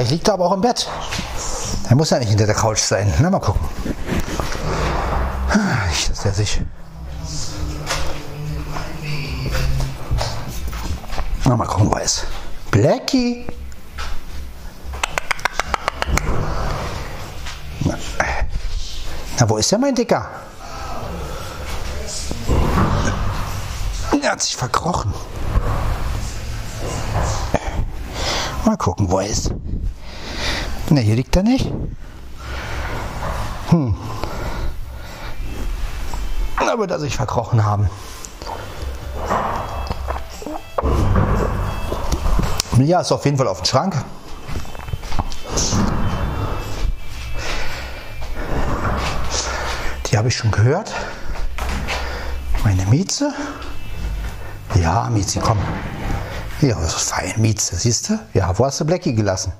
Vielleicht 0.00 0.12
liegt 0.12 0.28
er 0.28 0.34
aber 0.34 0.46
auch 0.46 0.52
im 0.52 0.62
Bett. 0.62 0.88
Er 1.90 1.94
muss 1.94 2.08
ja 2.08 2.18
nicht 2.18 2.30
hinter 2.30 2.46
der 2.46 2.54
Couch 2.54 2.78
sein. 2.78 3.12
Na, 3.20 3.28
mal 3.28 3.38
gucken. 3.38 3.60
Nicht, 5.90 6.08
dass 6.08 6.24
er 6.24 6.32
sich. 6.32 6.62
Na, 11.44 11.54
mal 11.54 11.66
gucken, 11.66 11.92
wo 11.92 11.96
er 11.96 12.02
ist. 12.04 12.24
Blackie. 12.70 13.46
Na, 17.80 17.98
na, 19.38 19.50
wo 19.50 19.58
ist 19.58 19.70
der, 19.70 19.78
mein 19.80 19.94
Dicker? 19.94 20.30
Er 24.22 24.32
hat 24.32 24.40
sich 24.40 24.56
verkrochen. 24.56 25.12
Mal 28.64 28.78
gucken, 28.78 29.10
wo 29.10 29.18
er 29.18 29.26
ist. 29.26 29.52
Ne, 30.90 31.00
hier 31.00 31.14
liegt 31.14 31.36
er 31.36 31.44
nicht. 31.44 31.70
Hm. 33.68 33.94
Da 36.58 36.78
wird 36.78 36.90
er 36.90 36.98
sich 36.98 37.16
verkrochen 37.16 37.64
haben. 37.64 37.88
Ja, 42.78 43.00
ist 43.00 43.12
auf 43.12 43.24
jeden 43.24 43.36
Fall 43.36 43.46
auf 43.46 43.62
dem 43.62 43.66
Schrank. 43.66 44.04
Die 50.06 50.18
habe 50.18 50.26
ich 50.26 50.36
schon 50.36 50.50
gehört. 50.50 50.92
Meine 52.64 52.84
Mieze. 52.86 53.32
Ja, 54.74 55.08
Mieze, 55.08 55.38
komm. 55.38 55.58
Ja, 56.60 56.80
das 56.80 56.96
ist 56.96 57.10
fein, 57.10 57.34
Mieze, 57.36 57.76
siehst 57.76 58.08
du? 58.08 58.18
Ja, 58.34 58.58
wo 58.58 58.66
hast 58.66 58.80
du 58.80 58.84
Blackie 58.84 59.14
gelassen? 59.14 59.52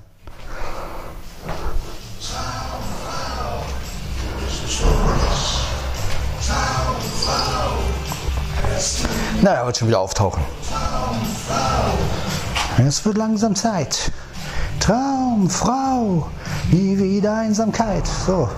Wird 9.70 9.76
schon 9.76 9.88
wieder 9.88 10.00
auftauchen. 10.00 10.42
Es 12.84 13.04
wird 13.04 13.16
langsam 13.16 13.54
Zeit. 13.54 14.10
Traumfrau, 14.80 16.28
nie 16.72 16.98
wieder 16.98 17.36
Einsamkeit. 17.36 18.04
So. 18.26 18.48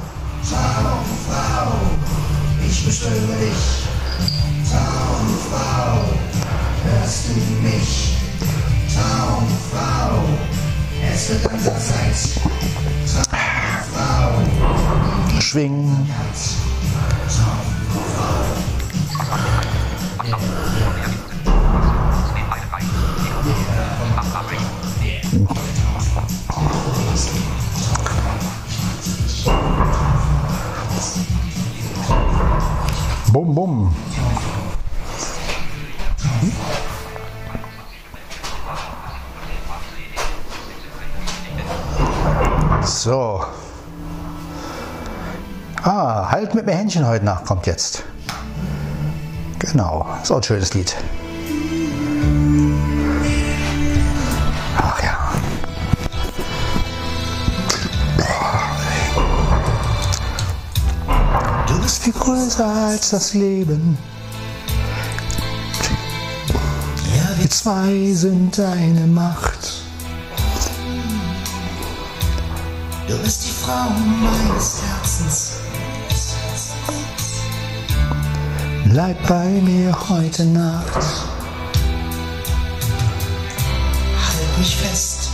Ich 2.67 2.87
beschwöre 2.87 3.13
dich. 3.13 3.85
Traumfrau, 4.71 5.99
hörst 6.85 7.25
du 7.29 7.67
mich? 7.67 8.17
Traumfrau, 8.95 10.23
es 11.13 11.29
wird 11.29 11.45
langsam 11.45 11.75
Zeit. 11.75 12.41
schwingen. 15.43 16.09
Bum, 33.33 33.55
bum. 33.55 33.97
So. 42.85 43.43
Ah, 45.83 46.31
halt 46.31 46.55
mit 46.55 46.67
mir 46.67 46.73
Händchen 46.73 47.07
heute 47.07 47.25
Nacht 47.25 47.47
kommt 47.47 47.67
jetzt. 47.67 48.05
Genau, 49.61 50.07
ist 50.23 50.31
auch 50.31 50.37
ein 50.37 50.43
schönes 50.43 50.75
Lied. 50.75 50.95
Viel 62.03 62.13
größer 62.15 62.67
als 62.67 63.11
das 63.11 63.33
Leben. 63.33 63.97
Ja, 67.17 67.39
wir 67.39 67.49
zwei 67.49 68.13
sind 68.13 68.59
deine 68.59 69.07
Macht. 69.07 69.85
Du 73.07 73.17
bist 73.19 73.45
die 73.45 73.51
Frau 73.51 73.91
meines 74.21 74.83
Herzens. 74.83 75.53
Bleib 78.87 79.29
bei 79.29 79.49
mir 79.61 79.97
heute 80.09 80.45
Nacht. 80.47 80.97
Halt 84.17 84.59
mich 84.59 84.77
fest. 84.77 85.29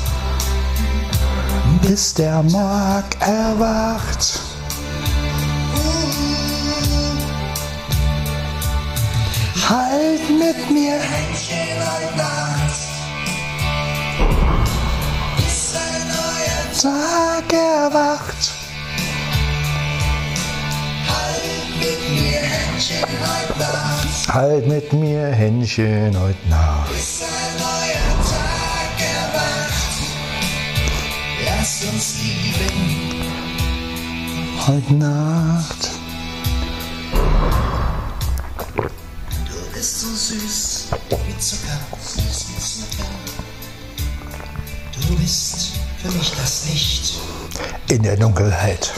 bis 1.80 2.12
der 2.12 2.42
Morg 2.42 3.06
erwacht. 3.20 4.47
Halt 9.68 10.30
mit 10.30 10.70
mir 10.70 10.98
Händchen 10.98 11.76
heute 11.76 12.16
Nacht. 12.16 12.88
Bis 15.36 15.74
ein 15.76 16.08
neuer 16.08 16.72
Tag 16.80 17.52
erwacht. 17.52 18.52
Halt 21.06 21.68
mit 21.80 22.00
mir 22.18 22.40
Händchen 22.40 23.04
heute 23.20 23.58
Nacht. 23.58 24.34
Halt 24.34 24.66
mit 24.66 24.90
mir 24.94 25.26
Händchen 25.26 26.18
heute 26.18 26.48
Nacht. 26.48 26.90
Bis 26.90 27.20
ein 27.20 27.58
neuer 27.58 28.16
Tag 28.24 28.96
erwacht. 29.20 29.98
Lass 31.44 31.84
uns 31.84 32.14
lieben. 32.22 32.72
Heute 34.66 34.94
Nacht. 34.94 35.97
Süß 40.28 40.88
wie 41.26 41.38
Zucker. 41.38 41.78
Süß 42.02 42.46
wie 42.48 42.60
Zucker. 42.60 43.08
Du 44.92 45.16
bist 45.16 45.70
für 46.02 46.10
mich 46.10 46.32
das 46.32 46.66
Licht. 46.66 47.14
In 47.88 48.02
der 48.02 48.16
Dunkelheit. 48.16 48.92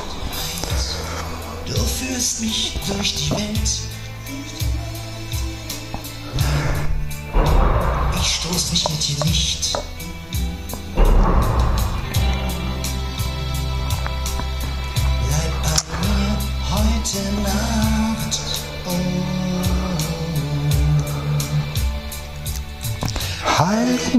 Du 1.67 1.75
führst 1.75 2.41
mich 2.41 2.81
durch 2.89 3.15
die 3.15 3.31
Welt. 3.31 3.71
Ich 8.21 8.27
stoß 8.27 8.73
mich 8.73 8.89
mit 8.89 9.09
dir 9.09 9.25
nicht. 9.25 9.79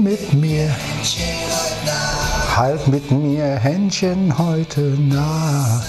Mit 0.00 0.32
mir, 0.32 0.74
halt 2.56 2.86
mit 2.88 3.10
mir 3.10 3.44
Händchen 3.58 4.36
heute 4.38 4.80
Nacht. 4.80 5.86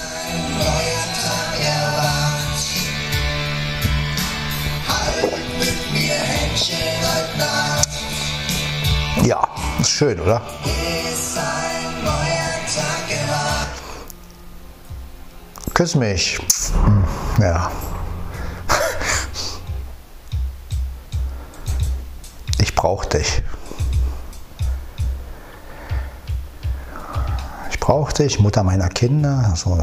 Ja, 9.24 9.48
ist 9.80 9.90
schön, 9.92 10.20
oder? 10.20 10.42
Küss 15.74 15.96
mich. 15.96 16.38
Hm, 16.86 17.04
Ja. 17.40 17.72
Ich 22.60 22.76
brauch 22.76 23.06
dich. 23.06 23.42
Brauch 27.84 28.14
dich, 28.14 28.40
Mutter 28.40 28.64
meiner 28.64 28.88
Kinder. 28.88 29.52
So. 29.58 29.78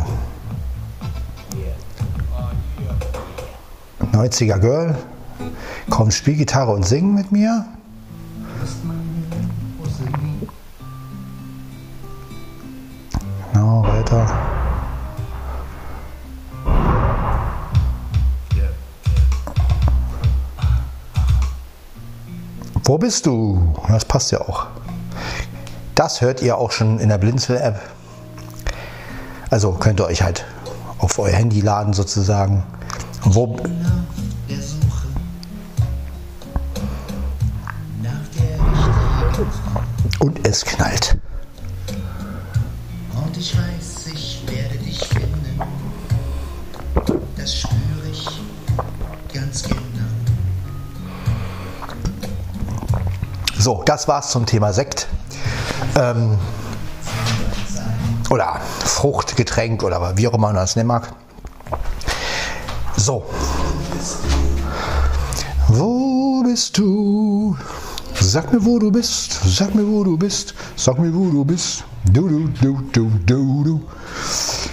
90er 4.13 4.59
Girl. 4.59 4.97
Komm, 5.91 6.11
spiel 6.11 6.37
Gitarre 6.37 6.73
und 6.73 6.87
sing 6.87 7.15
mit 7.15 7.31
mir. 7.31 7.67
Genau, 13.53 13.83
weiter. 13.83 14.27
Wo 22.83 22.97
bist 22.97 23.27
du? 23.27 23.75
Das 23.89 24.07
passt 24.07 24.33
ja 24.33 24.41
auch. 24.41 24.80
Das 26.01 26.23
hört 26.23 26.41
ihr 26.41 26.57
auch 26.57 26.73
schon 26.73 26.99
in 26.99 27.11
der 27.11 27.19
Blinzel-App. 27.19 27.79
Also 29.51 29.73
könnt 29.73 30.01
ihr 30.01 30.07
euch 30.07 30.23
halt 30.23 30.47
auf 30.97 31.19
euer 31.19 31.35
Handy 31.35 31.61
laden 31.61 31.93
sozusagen. 31.93 32.65
Wo, 33.25 33.59
und 40.20 40.49
es 40.49 40.64
knallt. 40.64 41.18
und 43.22 43.37
ich 43.37 43.55
weiß, 43.55 44.07
ich 44.14 44.43
werde 44.47 44.79
dich 44.79 45.01
finden. 45.01 45.61
Das 47.37 47.55
spüre 47.55 48.09
ich 48.11 48.27
ganz 49.35 49.64
genau. 49.64 49.79
So, 53.59 53.83
das 53.85 54.09
war's 54.09 54.31
zum 54.31 54.47
Thema 54.47 54.72
Sekt. 54.72 55.07
Ähm, 56.01 56.38
oder 58.30 58.59
Fruchtgetränk 58.84 59.82
oder 59.82 60.16
wie 60.16 60.26
auch 60.28 60.32
immer 60.32 60.46
man 60.46 60.57
das 60.57 60.76
nennen 60.76 60.88
mag. 60.88 61.12
So. 62.96 63.24
Wo 65.68 66.42
bist 66.42 66.78
du? 66.78 67.55
Sag 68.18 68.51
mir, 68.53 68.64
wo 68.64 68.78
du 68.78 68.90
bist. 68.90 69.40
Sag 69.44 69.74
mir, 69.74 69.86
wo 69.86 70.03
du 70.03 70.16
bist. 70.16 70.55
Sag 70.76 70.98
mir, 70.98 71.12
wo 71.14 71.30
du 71.30 71.44
bist. 71.44 71.84
Du, 72.05 72.28
du, 72.28 72.48
du, 72.48 72.80
du, 72.92 73.11
du, 73.26 73.64
du. 73.64 73.82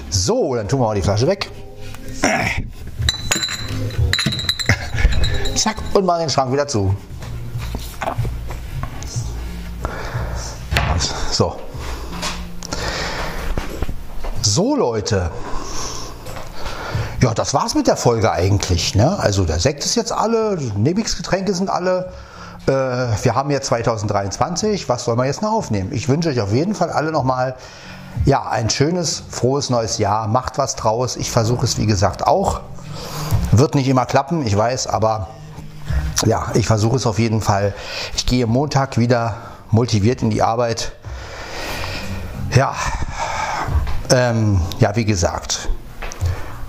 So, 0.09 0.55
dann 0.55 0.67
tun 0.67 0.79
wir 0.79 0.87
mal 0.87 0.95
die 0.95 1.01
Flasche 1.01 1.27
weg. 1.27 1.51
Zack, 5.55 5.77
und 5.93 6.05
mal 6.05 6.19
den 6.19 6.29
Schrank 6.29 6.53
wieder 6.53 6.67
zu. 6.67 6.95
So. 11.37 11.55
So, 14.47 14.77
Leute. 14.77 15.29
Ja, 17.21 17.33
das 17.33 17.53
war's 17.53 17.75
mit 17.75 17.85
der 17.85 17.97
Folge 17.97 18.31
eigentlich. 18.31 18.95
Ne? 18.95 19.19
Also 19.19 19.43
der 19.43 19.59
Sekt 19.59 19.83
ist 19.83 19.95
jetzt 19.95 20.13
alle, 20.13 20.55
die 20.55 20.71
Nebix-Getränke 20.71 21.53
sind 21.53 21.69
alle. 21.69 22.13
Äh, 22.65 22.71
wir 22.71 23.35
haben 23.35 23.51
jetzt 23.51 23.67
2023. 23.67 24.87
Was 24.87 25.03
soll 25.03 25.17
man 25.17 25.25
jetzt 25.25 25.41
noch 25.41 25.51
aufnehmen? 25.51 25.91
Ich 25.91 26.07
wünsche 26.07 26.29
euch 26.29 26.39
auf 26.39 26.53
jeden 26.53 26.75
Fall 26.75 26.91
alle 26.91 27.11
nochmal 27.11 27.57
ja, 28.23 28.47
ein 28.47 28.69
schönes, 28.69 29.21
frohes 29.29 29.69
neues 29.69 29.97
Jahr. 29.97 30.29
Macht 30.29 30.57
was 30.57 30.77
draus. 30.77 31.17
Ich 31.17 31.29
versuche 31.29 31.65
es, 31.65 31.77
wie 31.77 31.85
gesagt, 31.85 32.25
auch. 32.25 32.61
Wird 33.51 33.75
nicht 33.75 33.89
immer 33.89 34.05
klappen, 34.05 34.47
ich 34.47 34.55
weiß, 34.55 34.87
aber 34.87 35.27
ja, 36.25 36.51
ich 36.53 36.67
versuche 36.67 36.95
es 36.95 37.05
auf 37.05 37.19
jeden 37.19 37.41
Fall. 37.41 37.73
Ich 38.15 38.25
gehe 38.25 38.47
Montag 38.47 38.97
wieder 38.97 39.35
motiviert 39.71 40.21
in 40.21 40.29
die 40.29 40.41
Arbeit. 40.41 40.93
Ja, 42.55 42.73
ähm, 44.11 44.61
ja, 44.79 44.95
wie 44.95 45.05
gesagt, 45.05 45.69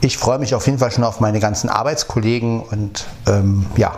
ich 0.01 0.17
freue 0.17 0.39
mich 0.39 0.55
auf 0.55 0.67
jeden 0.67 0.79
Fall 0.79 0.93
schon 0.93 1.05
auf 1.05 1.21
meine 1.21 1.41
ganzen 1.41 1.69
Arbeitskollegen 1.69 2.63
und 2.63 3.07
ähm, 3.27 3.67
ja, 3.77 3.97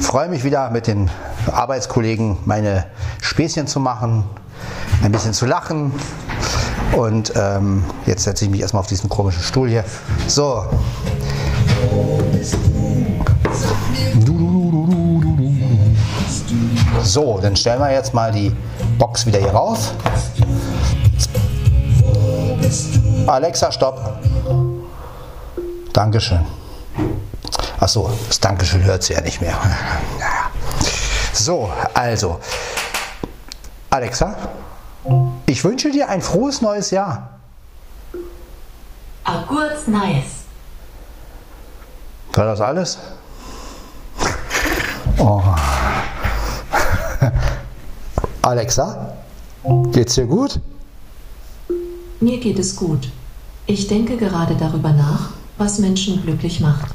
freue 0.00 0.28
mich 0.28 0.44
wieder 0.44 0.70
mit 0.70 0.86
den 0.86 1.10
Arbeitskollegen 1.50 2.38
meine 2.44 2.86
Späßchen 3.20 3.66
zu 3.66 3.80
machen, 3.80 4.24
ein 5.02 5.12
bisschen 5.12 5.32
zu 5.32 5.46
lachen. 5.46 5.92
Und 6.92 7.32
ähm, 7.36 7.84
jetzt 8.06 8.24
setze 8.24 8.44
ich 8.44 8.50
mich 8.50 8.60
erstmal 8.60 8.80
auf 8.80 8.86
diesen 8.86 9.08
komischen 9.08 9.42
Stuhl 9.42 9.68
hier. 9.68 9.84
So. 10.26 10.64
So, 17.02 17.38
dann 17.40 17.56
stellen 17.56 17.80
wir 17.80 17.92
jetzt 17.92 18.14
mal 18.14 18.32
die 18.32 18.54
Box 18.98 19.26
wieder 19.26 19.38
hier 19.38 19.50
rauf. 19.50 19.94
Alexa, 23.26 23.72
stopp. 23.72 24.18
Dankeschön. 25.92 26.46
Achso, 27.80 28.10
das 28.26 28.40
Dankeschön 28.40 28.82
hört 28.84 29.02
sie 29.02 29.14
ja 29.14 29.20
nicht 29.20 29.40
mehr. 29.40 29.54
Naja. 30.18 30.50
So, 31.32 31.70
also. 31.94 32.40
Alexa, 33.90 34.34
ich 35.46 35.62
wünsche 35.64 35.90
dir 35.90 36.08
ein 36.08 36.20
frohes 36.20 36.60
neues 36.60 36.90
Jahr. 36.90 37.30
A 39.24 39.42
kurz 39.46 39.86
Neues. 39.86 40.44
War 42.32 42.44
das 42.44 42.60
alles? 42.60 42.98
Oh. 45.20 45.42
Alexa, 48.42 49.14
geht's 49.90 50.14
dir 50.14 50.26
gut? 50.26 50.60
Mir 52.20 52.40
geht 52.40 52.58
es 52.58 52.74
gut. 52.74 53.08
Ich 53.66 53.86
denke 53.86 54.16
gerade 54.16 54.56
darüber 54.56 54.92
nach, 54.92 55.30
was 55.56 55.78
Menschen 55.78 56.20
glücklich 56.22 56.58
macht. 56.58 56.88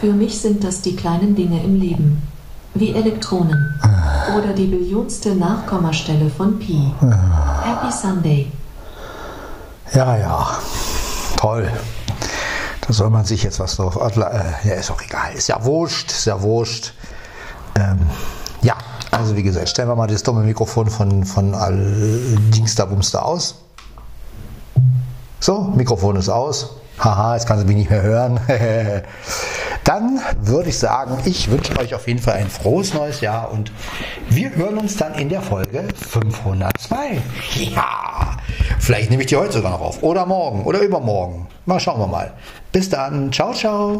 Für 0.00 0.12
mich 0.14 0.38
sind 0.38 0.64
das 0.64 0.80
die 0.80 0.96
kleinen 0.96 1.34
Dinge 1.34 1.62
im 1.62 1.78
Leben, 1.78 2.22
wie 2.72 2.94
Elektronen 2.94 3.78
oder 4.34 4.54
die 4.54 4.66
billionste 4.66 5.34
Nachkommastelle 5.34 6.30
von 6.30 6.58
Pi. 6.58 6.90
Happy 7.00 7.92
Sunday. 7.92 8.50
Ja, 9.92 10.16
ja. 10.16 10.58
Toll. 11.36 11.70
Da 12.80 12.92
soll 12.94 13.10
man 13.10 13.26
sich 13.26 13.42
jetzt 13.42 13.60
was 13.60 13.76
drauf. 13.76 13.96
Äh, 13.96 14.68
ja, 14.68 14.74
ist 14.74 14.90
auch 14.90 15.02
egal. 15.02 15.34
Ist 15.34 15.48
ja 15.48 15.62
wurscht. 15.64 16.10
Ist 16.12 16.24
ja 16.24 16.40
wurscht. 16.40 16.94
Ähm, 17.74 17.98
ja, 18.62 18.76
also 19.10 19.36
wie 19.36 19.42
gesagt, 19.42 19.68
stellen 19.68 19.88
wir 19.88 19.96
mal 19.96 20.06
das 20.06 20.22
dumme 20.22 20.44
Mikrofon 20.44 20.88
von, 20.88 21.24
von 21.24 21.54
all 21.54 21.76
Dingsterbumster 22.54 23.22
aus. 23.22 23.56
So, 25.40 25.60
Mikrofon 25.76 26.16
ist 26.16 26.28
aus. 26.28 26.76
Haha, 26.98 27.34
jetzt 27.34 27.46
kann 27.46 27.58
sie 27.58 27.66
mich 27.66 27.76
nicht 27.76 27.90
mehr 27.90 28.02
hören. 28.02 28.40
dann 29.84 30.20
würde 30.40 30.70
ich 30.70 30.78
sagen, 30.78 31.18
ich 31.26 31.50
wünsche 31.50 31.78
euch 31.78 31.94
auf 31.94 32.08
jeden 32.08 32.20
Fall 32.20 32.34
ein 32.34 32.48
frohes 32.48 32.94
neues 32.94 33.20
Jahr 33.20 33.52
und 33.52 33.70
wir 34.30 34.54
hören 34.54 34.78
uns 34.78 34.96
dann 34.96 35.14
in 35.14 35.28
der 35.28 35.42
Folge 35.42 35.84
502. 35.94 37.20
Ja, 37.54 38.36
vielleicht 38.78 39.10
nehme 39.10 39.22
ich 39.22 39.28
die 39.28 39.36
heute 39.36 39.52
sogar 39.52 39.72
noch 39.72 39.80
auf. 39.80 40.02
Oder 40.02 40.24
morgen 40.26 40.64
oder 40.64 40.80
übermorgen. 40.80 41.46
Mal 41.66 41.80
schauen 41.80 42.00
wir 42.00 42.06
mal. 42.06 42.32
Bis 42.72 42.88
dann. 42.88 43.30
Ciao, 43.32 43.52
ciao. 43.52 43.94